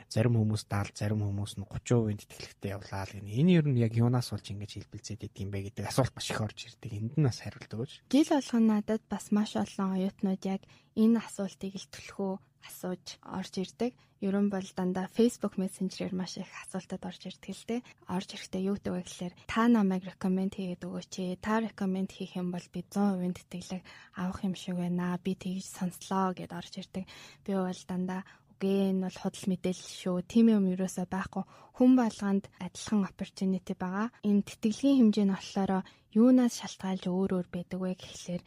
[0.09, 3.31] зарим хүмүүс 70, зарим хүмүүс нь 30% тэтгэлэгтэй явлаа гэнэ.
[3.41, 6.41] Энэ ер нь яг юунаас болж ингэж хэлбэлцээд идэг юм бэ гэдэг асуулт маш их
[6.41, 6.93] орж ирдэг.
[6.95, 7.93] Энд нь бас хариулт өгөөч.
[8.11, 10.63] Жил болгон надад бас маш олон оюутнууд яг
[10.95, 13.93] энэ асуултыг төлхөө асууж орж ирдэг.
[14.25, 17.81] Ерөн бол дандаа Facebook Messenger-ээр маш их асуултад орж ирдэг л дээ.
[18.09, 21.15] Орж ирэхдээ юу гэдэг вэ гэхээр та намайг recommend хийгээд өгөөч.
[21.45, 23.83] Та recommend хийх юм бол би 100% тэтгэлэг
[24.17, 25.21] авах юм шиг байна.
[25.21, 27.05] Би тэгж сонслоо гэд орж ирдэг.
[27.45, 28.25] Би бол дандаа
[28.57, 30.17] Үгүй энэ бол худал мэдээлэл шүү.
[30.33, 31.45] Тим юм юусоо байхгүй.
[31.77, 34.09] Хүн болгонд адилхан opportunity байгаа.
[34.25, 35.85] Энэ тэтгэлгийн хэмжээ нь болохоор
[36.17, 38.43] юунаас шалтгаалж өөр өөр байдаг вэ гэхлээр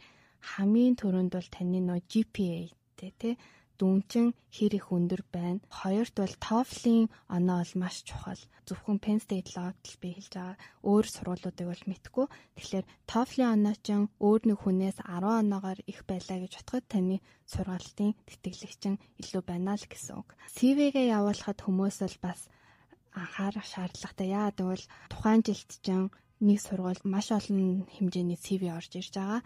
[0.50, 3.30] хамгийн түрүүнд бол таны нөө GPA тэ тэ
[3.80, 5.64] дүнчин хэр их өндөр байна.
[5.72, 8.42] Хоёрт бол TOEFL-ийн оноо бол маш чухал.
[8.68, 10.60] Зөвхөн Penn State Law-д би хэлж байгаа.
[10.84, 12.26] Өөр сургуулиудыг бол мэдгүй.
[12.60, 17.16] Тэгэхээр TOEFL-ийн оноо чинь өөр нэг хүнээс 10 оноогоор их байлаа гэж утгад таны
[17.48, 20.28] сургалтын тэтгэлэгчин илүү байна л гэсэн үг.
[20.52, 22.40] CV-гээ явуулахад хүмүүс бол бас
[23.16, 24.28] анхаарах шаардлагатай.
[24.28, 26.12] Яа гэвэл тухайн жилд чинь
[26.44, 29.40] нэг сургууль маш олон хэмжээний CV орж ирж байгаа.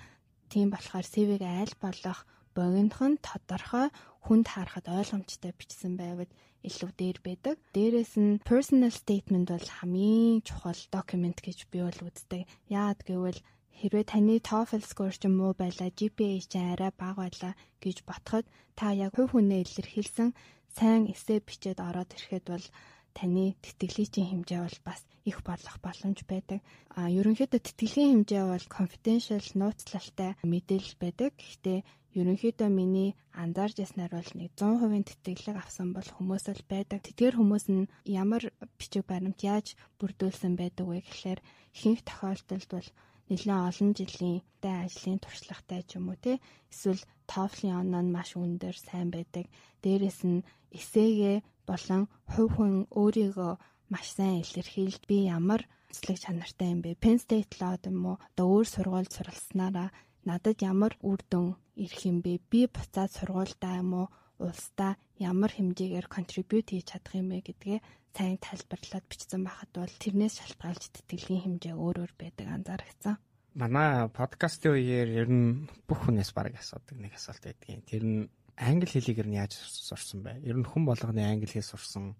[0.51, 3.87] Тийм болохоор CV-гээ аль болох богинохон нь тодорхой
[4.25, 6.31] хүнд харахад ойлгомжтой бичсэн байвал
[6.65, 7.55] илүү дээр байдаг.
[7.77, 12.49] Дээрээс нь personal statement бол хамгийн чухал документ гэж би бол үздэг.
[12.73, 13.41] Яагаад гэвэл
[13.79, 17.53] хэрвээ таны TOEFL score ч муу байлаа, GPA ч арай бага байлаа
[17.85, 18.47] гэж ботход
[18.79, 20.33] та яг хувь хүнээ илэрхийлсэн
[20.73, 22.67] сайн эссе бичээд ороод ирэхэд бол
[23.17, 26.61] таны тэтгэлийн хэмжээ бол бас их болох боломж байдаг.
[26.99, 31.31] А ерөнхийдөө тэтгэлийн хэмжээ бол confidential нууцлалтай мэдээлэл байдаг.
[31.39, 31.79] Гэхдээ
[32.21, 37.03] ерөнхийдөө миний анзаарч яснаар бол нэг 100% тэтгэлэг авсан бол хүмүүс л байдаг.
[37.03, 41.41] Тэдгээр хүмүүс нь ямар бичиг баримт яаж бүрдүүлсэн байдаг вэ гэхээр
[41.75, 42.89] ихэнх тохиолдолд бол
[43.29, 46.33] нэлээд олон жилийн дай ажлын туршлагатай ч юм уу те
[46.73, 49.45] эсвэл TOEFL-ийн оноо нь маш өндөр сайн байдаг.
[49.83, 50.45] Дээрээс нь
[50.79, 51.37] эсээгээ
[51.69, 52.03] болон
[52.33, 53.53] хувь хүн өөрийгөө
[53.93, 55.63] маш сайн илэрхийлж би ямар
[55.95, 57.01] цэцлэг чанартай юм бэ?
[57.03, 58.17] Penn State Law юм уу?
[58.35, 59.89] Одоо өөр сургуульд суралцсанараа
[60.29, 62.33] надад ямар үр дүн ирэх юм бэ?
[62.51, 64.07] Би буцаад сургуульдаа юм уу?
[64.45, 64.93] Улсдаа
[65.31, 67.79] ямар хэмжээгээр contribute хийж чадах юм бэ гэдгээ
[68.15, 73.19] сайн тайлбарлаад бичсэн байхад бол тэрнээс шалтгаалж тэтгэлгийн хэмжээ өөр өөр байдаг анзаарчихсан.
[73.59, 77.83] Манай подкастын үеэр ер нь бүх хүнээс бараг асуудаг нэг асуулт байдгийн.
[77.83, 78.19] Тэр нь
[78.55, 80.47] англи хэлийг нь яаж сурсан бэ?
[80.47, 82.15] Ер нь хүн болгоны англи хэл сурсан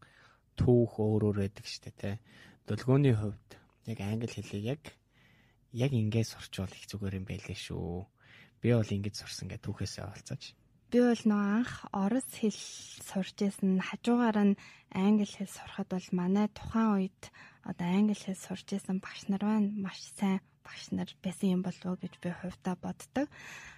[0.59, 2.19] түүх өөр өөр байдаг штэ тэ.
[2.67, 3.51] Дөлгөөний хувьд
[3.87, 4.83] яг англи хэлийг яг
[5.71, 8.03] яг ингэж сурчвал их зүгээр юм байлээ шүү.
[8.59, 10.59] Би бол ингэж сурсан гэ түүхээсээ олцооч.
[10.95, 14.59] Би бол нөө анх орос хэл сурч исэн хажуугаар нь
[14.95, 17.23] англи хэл сурахад бол манай тухайн үед
[17.67, 21.99] одоо англи хэл сурч исэн багш нар маань маш сайн багш нар байсан юм болов
[21.99, 23.27] гэж би хувьдаа боддог.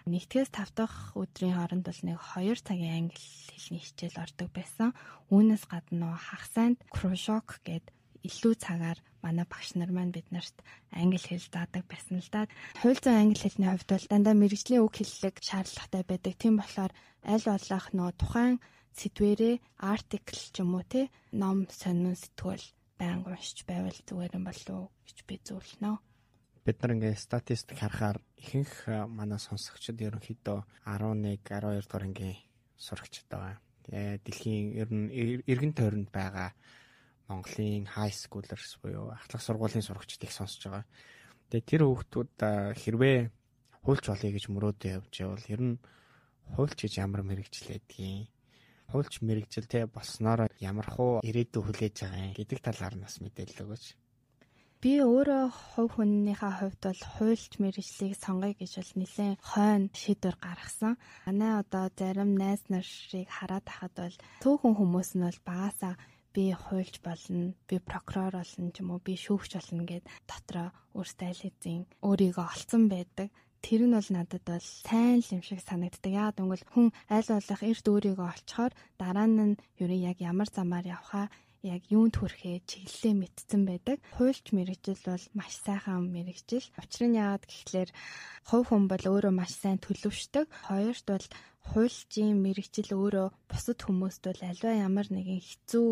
[0.05, 4.93] Нэгтгэс 5 дахь өдрийн хооронд бол нэг 2 цагийн англи хэлний хичээл ордог байсан.
[5.33, 7.96] Үүнээс гадна хагасанд крушок гэд
[8.29, 10.57] илүү цагаар манай багш нар маань биднэрт
[10.93, 12.47] англи хэл заадаг байсан л да.
[12.83, 16.35] Хууль зүйн англи хэлний хувьд бол дандаа мэрэгжлийн үг хэллэг шаардлагатай байдаг.
[16.39, 16.93] Тийм болохоор
[17.25, 18.57] аль болох нөө тухайн
[18.99, 19.55] сэдвэрээ
[19.93, 22.65] артикл ч юм уу те ном сонин сэтгүүл
[23.01, 26.01] байнга уншиж байвал зүгээр юм болов уу гэж би зөвлөнө
[26.67, 32.43] бид нар ингээ статистик харахаар ихэнх манай сонсогчид ерөнхийдөө 11 12 дугаар ангийн
[32.75, 33.63] сурагчид байгаа.
[33.87, 35.07] Тэгээ дэлхийн ер нь
[35.47, 36.51] эргэн тойронд байгаа
[37.29, 40.85] Монголын high schoolers буюу ахлах сургуулийн сурагчдыг сонсож байгаа.
[41.51, 42.33] Тэгээ тэр хүүхдүүд
[42.81, 43.19] хэрвээ
[43.87, 45.77] хуульч болъё гэж мөрөөдөө явж явал ер нь
[46.55, 48.31] хуульч гэж ямар мэрэгчлээдгийг
[48.91, 53.87] хуульч мэрэгжил те болсноор ямар хуу ирээдүй хүлээж байгаа юм гэдэг талаар нас мэдээлэл өгөөч.
[54.77, 60.95] Би өөрөө хувь хүннийхээ хувьд бол хуульч мэрэгжлийг сонгоё гэж бол нэлээд хойно шийдвэр гаргасан.
[61.27, 65.95] Манай одоо зарим найз нарыг хараад тахад бол цөөхөн хүмүүс нь бол багасаа
[66.37, 71.29] би хуульч болно, би прокурор болно ч юм уу, би шүүгч болно гэд дотроо өөртөө
[71.33, 73.33] аль хэзээ өөрийгөө олцсон байдаг
[73.65, 76.13] тэр нь бол надад бол сайн л юм шиг санагддаг.
[76.13, 81.27] Яагаад гэвэл хүн аль болох эрт өөрийгөө олцохоор дараа нь нь яг ямар замаар явхаа
[81.67, 83.99] яг юунд хүрэхээ чиглэлээ мэдсэн байдаг.
[84.15, 86.67] Хуульч мэрэгжил бол маш сайхан мэрэгжил.
[86.79, 87.91] Учир нь яагаад гэхлээр
[88.47, 90.47] хувь хүн бол өөрөө маш сайн төлөвшдөг.
[90.71, 91.27] Хоёрт бол
[91.71, 95.89] хуульчийн мэрэгжил өөрөө бусад хүмүүст бол альва ямар нэгэн хэцүү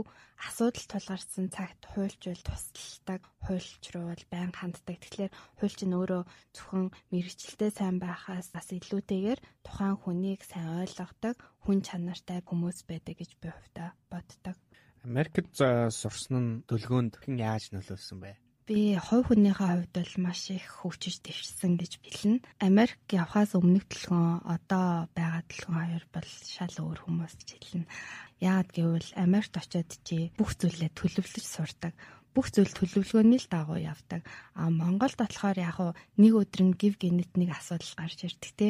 [0.46, 4.96] асуудал тулгарсан цагт хуульч бол тусалдаг, хуульч руу бол байн ханддаг.
[5.02, 6.22] Тэгэхээр хуульч нь өөрөө
[6.54, 13.30] зөвхөн мэрэгжилтэй сайн байхаас бас илүүтэйгээр тухайн хүнийг сайн ойлгодог, хүн чанартай хүмүүс байдаг гэж
[13.42, 14.56] би хувьдаа боддог.
[15.04, 15.52] Америкт
[16.00, 18.32] сурсан нь дөлгөөнд хэн яаж нөлөөлсөн бэ?
[18.64, 22.40] Би хувь хүнийхээ хувьд бол маш их хөгжиж дэвшсэн гэж билнэ.
[22.64, 27.92] Америк явхаас өмнөх төлгөн одоо байгаа төлгөн хоёр бол шал өөр хүмүүс гэж хэлнэ.
[28.40, 31.92] Яагад гэвэл Америкт очиод чи бүх зүйлээ төлөвлөж сурдаг
[32.34, 34.26] бүх зүйл төлөвлөгөөний л дагуу явдаг.
[34.58, 38.66] А Монголд болохоор яг уу нэг өдөр нь гів гинэт нэг асуудал гарч ирдэг те.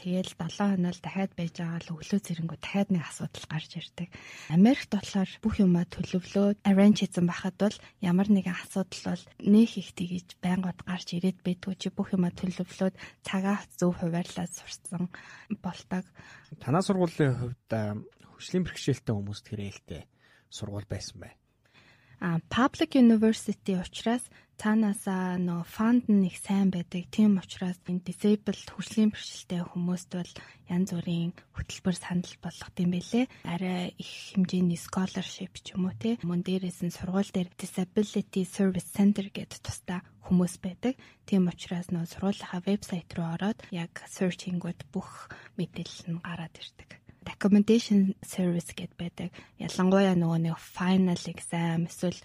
[0.00, 4.08] Тэгээл 7 хоног дахиад байж байгаа л өглөө зэрэнгүү дахиад нэг асуудал гарч ирдэг.
[4.48, 9.92] Америкт болохоор бүх юмаа төлөвлөө arrange хийсэн байхад бол ямар нэгэн асуудал бол нөх их
[9.92, 15.12] тгийж байнгут гарч ирээд байдгүй чи бүх юмаа төлөвлөөд цагаа зөв хуваарлаад сурсан
[15.60, 16.08] болдог.
[16.56, 17.70] Танаа сургуулийн хувьд
[18.40, 20.02] хөшлийн бэрхшээлтэй хүмүүст хэрэгэлтэй
[20.48, 21.41] сургууль байсан бай а
[22.50, 24.22] public university учраас
[24.62, 27.10] цаанаасаа нөгөө фанд нэг сайн байдаг.
[27.10, 30.32] Тийм учраас энэ disabled хөгжлийн бэрхшээлтэй хүмүүст бол
[30.70, 33.26] янз бүрийн хөтөлбөр санал болгох юм бэлээ.
[33.42, 36.14] Арай их хэмжээний scholarship ч юм уу те.
[36.22, 40.94] Мөн дээрээс нь сургууль дээр disability service center гэдэг тусдаа хүмүүс байдаг.
[41.26, 45.26] Тийм учраас нөгөө сургуулийнхаа вебсайт руу ороод яг search хийнгүүт бүх
[45.58, 49.30] мэдээлэл нь гараад ирдэг recommendation service гэд байдаг.
[49.58, 52.18] Ялангуяа нөгөө нэг final exam эсвэл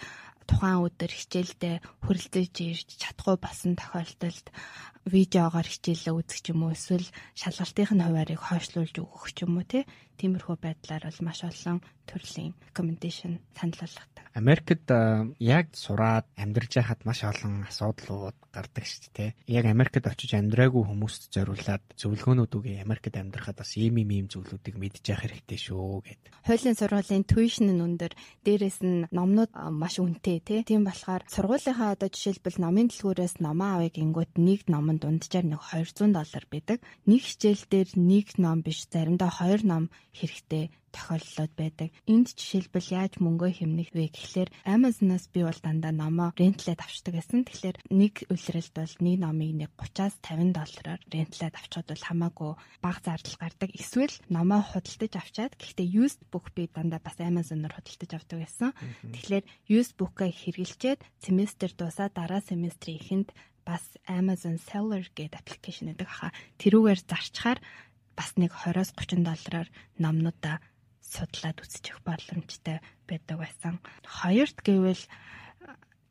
[0.48, 1.76] тухайн өдөр хичээлдээ
[2.08, 4.48] хүрэлцэж ирж чадахгүй болсон тохиолдолд
[5.08, 7.08] видеогоор хичээлээ үзэх ч юм уу эсвэл
[7.40, 9.66] шалгалтын хуваарийг хойшлуулж өгөх ч юм уу
[10.18, 11.78] тиймэрхүү байдлаар бол маш олон
[12.10, 14.24] төрлийн recommendation санал болгодог.
[14.34, 14.90] Америкт
[15.42, 19.36] яг сураад амьдарч байхад маш олон асуудлууд гардаг шүү дээ.
[19.50, 25.26] Яг Америкт очиж амьдраагүй хүмүүст зориулаад зөвлөгөөнүүд үгүй Америкт амьдрахад бас ийм ийм мэдж явах
[25.26, 26.22] хэрэгтэй шүү гэд.
[26.46, 28.14] Хуулийн сургуулийн tuition нь өндөр,
[28.46, 30.62] дээрэс нь номнууд маш үнэтэй тий.
[30.66, 36.14] Тийм болохоор сургуулийнхаа одоо жишээлбэл номын дэлгүүрээс номоо авъя гингүүт нэг номон дунджаар нэг 200
[36.14, 36.80] доллар байдаг.
[37.06, 41.90] Нэг хичээл дээр нэг ном биш, заримдаа хоёр ном хэрэгтэй тохиолдлууд байдаг.
[42.10, 47.46] Энд жишээлбэл яаж мөнгөө хэмнэх вэ гэхлээр Amazon-аас би бол дандаа номоо рентлээд авчдаг гэсэн.
[47.46, 53.02] Тэгэхээр нэг үлрэлт бол нэг номыг нэг 30-аас 50 доллараар рентлээд авчихад бол хамаагүй бага
[53.06, 53.70] зардал гардаг.
[53.78, 58.74] Эсвэл номоо худалдаж авчаад гэхдээ used book би дандаа бас Amazon-оор худалдаж авдаг гэсэн.
[59.14, 63.30] Тэгэхээр used book-а хэрэглэчээд семестр дуусаад дараа семестрийн эхэнд
[63.68, 66.32] бас Amazon Seller гэдэг аппликейшн гэдэг хаа
[66.64, 67.60] тэрүүгээр зарчхаар
[68.16, 69.68] бас нэг 20-30 доллараар
[70.00, 70.64] номнуудаа
[71.04, 73.84] судлаад үзчих боломжтой байдаг байсан.
[74.08, 75.04] Хоёрт гэвэл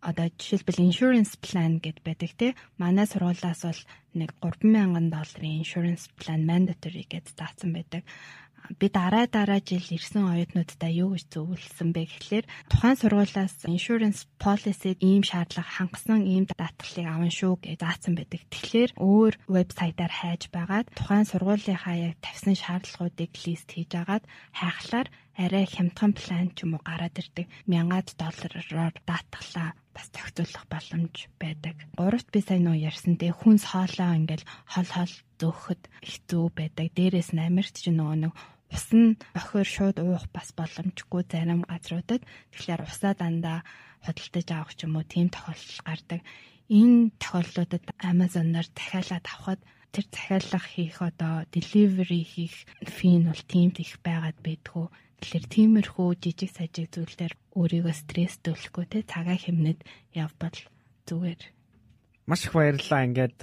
[0.04, 2.52] одоо жишээлбэл insurance plan гэд байдаг тий.
[2.78, 3.82] Манай сургуулиас бол
[4.14, 8.04] нэг 3000 долларын insurance plan mandatory гэд заасан байдаг
[8.81, 14.99] би дараа дараа жил ирсэн оюутнуудаа юу гэж зөвлөсөн бэ гэхлээр тухайн сургуулиас insurance policy
[15.01, 18.43] ийм шаардлага хангасан ийм даатгалыг аван шүү гэж заасан байдаг.
[18.51, 25.67] Тэгэхээр өөр вебсайтаар хайж байгаад тухайн сургуулийнхаа яг тавьсан шаардлагуудыг лист хийж агаад хайхлаар арай
[25.69, 27.47] хямдхан план ч юм уу гараад ирдэг.
[27.69, 31.77] Мянгаад доллараар даатгалаа бас зохицуулах боломж байдаг.
[31.97, 36.87] Гуравт би сайн нөө ярьсан те хүнс хоолоо ингээл хол хол зөөхөд хэцүү байдаг.
[36.97, 38.33] Дээрээс нь Америкт ч нөгөө нэг
[38.75, 43.59] ус нь охиор шууд уух бас боломжгүй зарим газруудад тэгэхээр усаа дандаа
[44.05, 46.21] худалдаж авах ч юм уу тийм тохиолдол гардаг.
[46.71, 49.61] Энэ тохиолдлуудад Amazon-оор дахиалаад авахад
[49.95, 54.87] тэр захиалга хийх одоо delivery хийх фи нь бол тийм их байгаад байдгүй.
[55.21, 59.81] Тэгэхээр тиймэрхүү жижиг сажиг зүйлээр өөрийгөө стресстүүлэхгүй те цагаа хэмнэд
[60.12, 60.59] явбал
[61.09, 61.41] зүгээр
[62.27, 63.07] Маш их баярлалаа.
[63.07, 63.39] Ингээд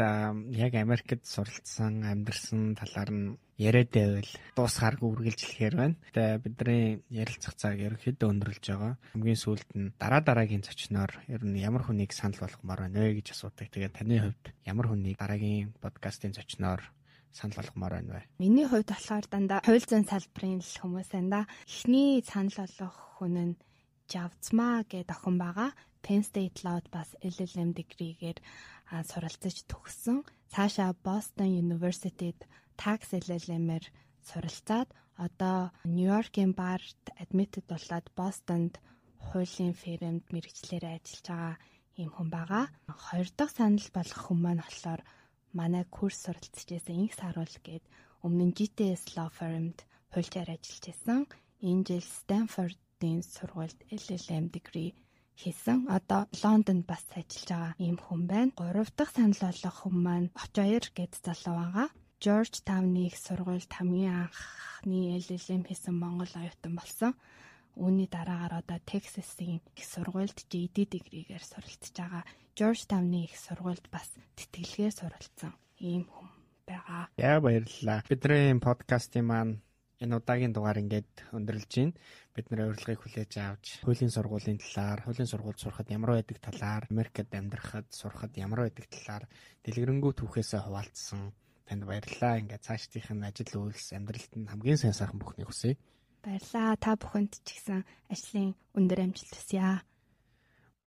[0.52, 5.96] яг Америкт суралцсан, амьдарсан талаар нь яриад байвал дуусгааргүй үргэлжлэхээр байна.
[6.10, 6.84] Тэгээ бидний
[7.14, 8.94] ярилцах цаг ерөнхийдөө өндөрлөж байгаа.
[9.14, 13.38] Хамгийн сүүлд нь дараа дараагийн зочноор ер нь ямар хүнийг санал болгомоор байна вэ гэж
[13.38, 13.70] асуудаг.
[13.70, 16.82] Тэгээ таны хувьд ямар хүнийг дараагийн подкастын зочноор
[17.30, 18.22] санал болгомоор байна вэ?
[18.42, 21.42] Миний хувьд болохоор дандаа хууль зүйн салбарын л хүмүүс байна да.
[21.70, 23.56] Эхний санал болгох хүн нь
[24.10, 25.72] Javzma гэдэг охин байгаа.
[26.04, 28.40] Penn State Law-д бас LLM degree-гээр
[29.08, 30.28] суралцаж төгссөн.
[30.52, 32.44] Цаашаа Boston University-д
[32.82, 33.86] tax LLM-ээр
[34.28, 34.90] суралцаад
[35.26, 38.74] одоо Нью-Йоркийн бард admitted болоод Бостонд
[39.28, 41.56] хуулийн фирмд мэрэгчлэр ажиллаж байгаа
[42.02, 42.66] юм хүн байгаа.
[43.06, 45.02] Хоёр дахь санал болох хүн маань болохоор
[45.60, 47.86] манай курс суралцж байсан Инх Саруул гээд
[48.26, 49.78] өмнө нь GTS Law Firm-д
[50.12, 51.20] хуульчаар ажиллаж байсан.
[51.70, 54.92] Энэ жил Stanford-ийн сургуульд LLM degree
[55.42, 55.88] хийсэн.
[55.98, 58.52] Одоо Лондонд бас ажиллаж байгаа ийм хүн байна.
[58.60, 61.88] Гурав дахь санал болох хүн маань Очоёр гэд залуу байгаа.
[62.24, 67.12] George Town-ы их сургуульд хамгийн анхны LLM хийсэн Монгол оюутан болсон.
[67.76, 72.24] Үүний дараагаар одоо Texas-ийн их сургуульд JD degree-гээр суралцж байгаа.
[72.56, 74.08] George Town-ы их сургуульд бас
[74.40, 75.52] тэтгэлгээр суралцсан
[75.84, 76.32] ийм хүн
[76.64, 77.12] байгаа.
[77.20, 78.08] Яа баярлалаа.
[78.08, 79.60] Бидний подкастын маань
[80.00, 82.00] энэ удаагийн дугаар ингээд өндөрлж байна
[82.40, 87.36] бид нэр урилгыг хүлээж авч хуулийн сургуулийн талаар, хуулийн сургуульд сурахад ямар байдаг талаар, Америкт
[87.36, 89.28] амьдрахад сурахад ямар байдаг талаар
[89.68, 91.36] дэлгэрэнгүй түүхээсээ хуваалцсан.
[91.74, 92.38] Танд баярлалаа.
[92.38, 95.74] Ингээд цаашдынх нь ажил үйлс амьдралд нь хамгийн сайн сайхан бүхнийг хүсье.
[96.22, 96.78] Баярлалаа.
[96.78, 97.82] Та бүхэнд ч гэсэн
[98.14, 99.82] ажлын өндөр амжилт хүсье.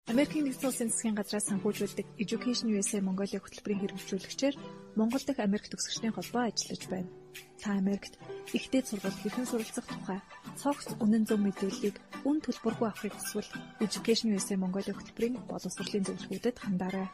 [0.08, 4.56] Америкийн нэгдсэн улсын засгийн газраас санхүүжүүлдэг Education USA Mongolia хөтөлбөрийн хэрэгжүүлэгчээр
[4.96, 7.12] Монгол дахь Америк төгсөгчдийн холбоо ажиллаж байна.
[7.60, 8.16] Та Америкт
[8.56, 10.24] ихтэй сургалт хэрхэн суралцах тухай
[10.56, 13.52] цогц үнэн зөв мэдээллийг үн төлбөргүй авахыг хүсвэл
[13.84, 17.12] Education USA Mongolia хөтөлбөрийн боловсролын зөвлөгөөдөд хандаарай.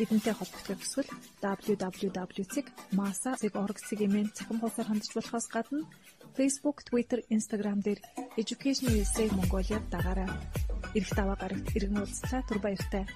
[0.00, 1.12] Бидэнтэй холбогдох хүсвэл
[1.44, 5.84] www.masa.org-ийн цахим хуудасаар хандж болохоос гадна
[6.32, 8.00] Facebook, Twitter, Instagram дээр
[8.40, 10.32] Education USA Mongolia дагаарай.
[10.92, 13.08] Ирэх даваа гарагт иргэн уулзлаа түр баяртай.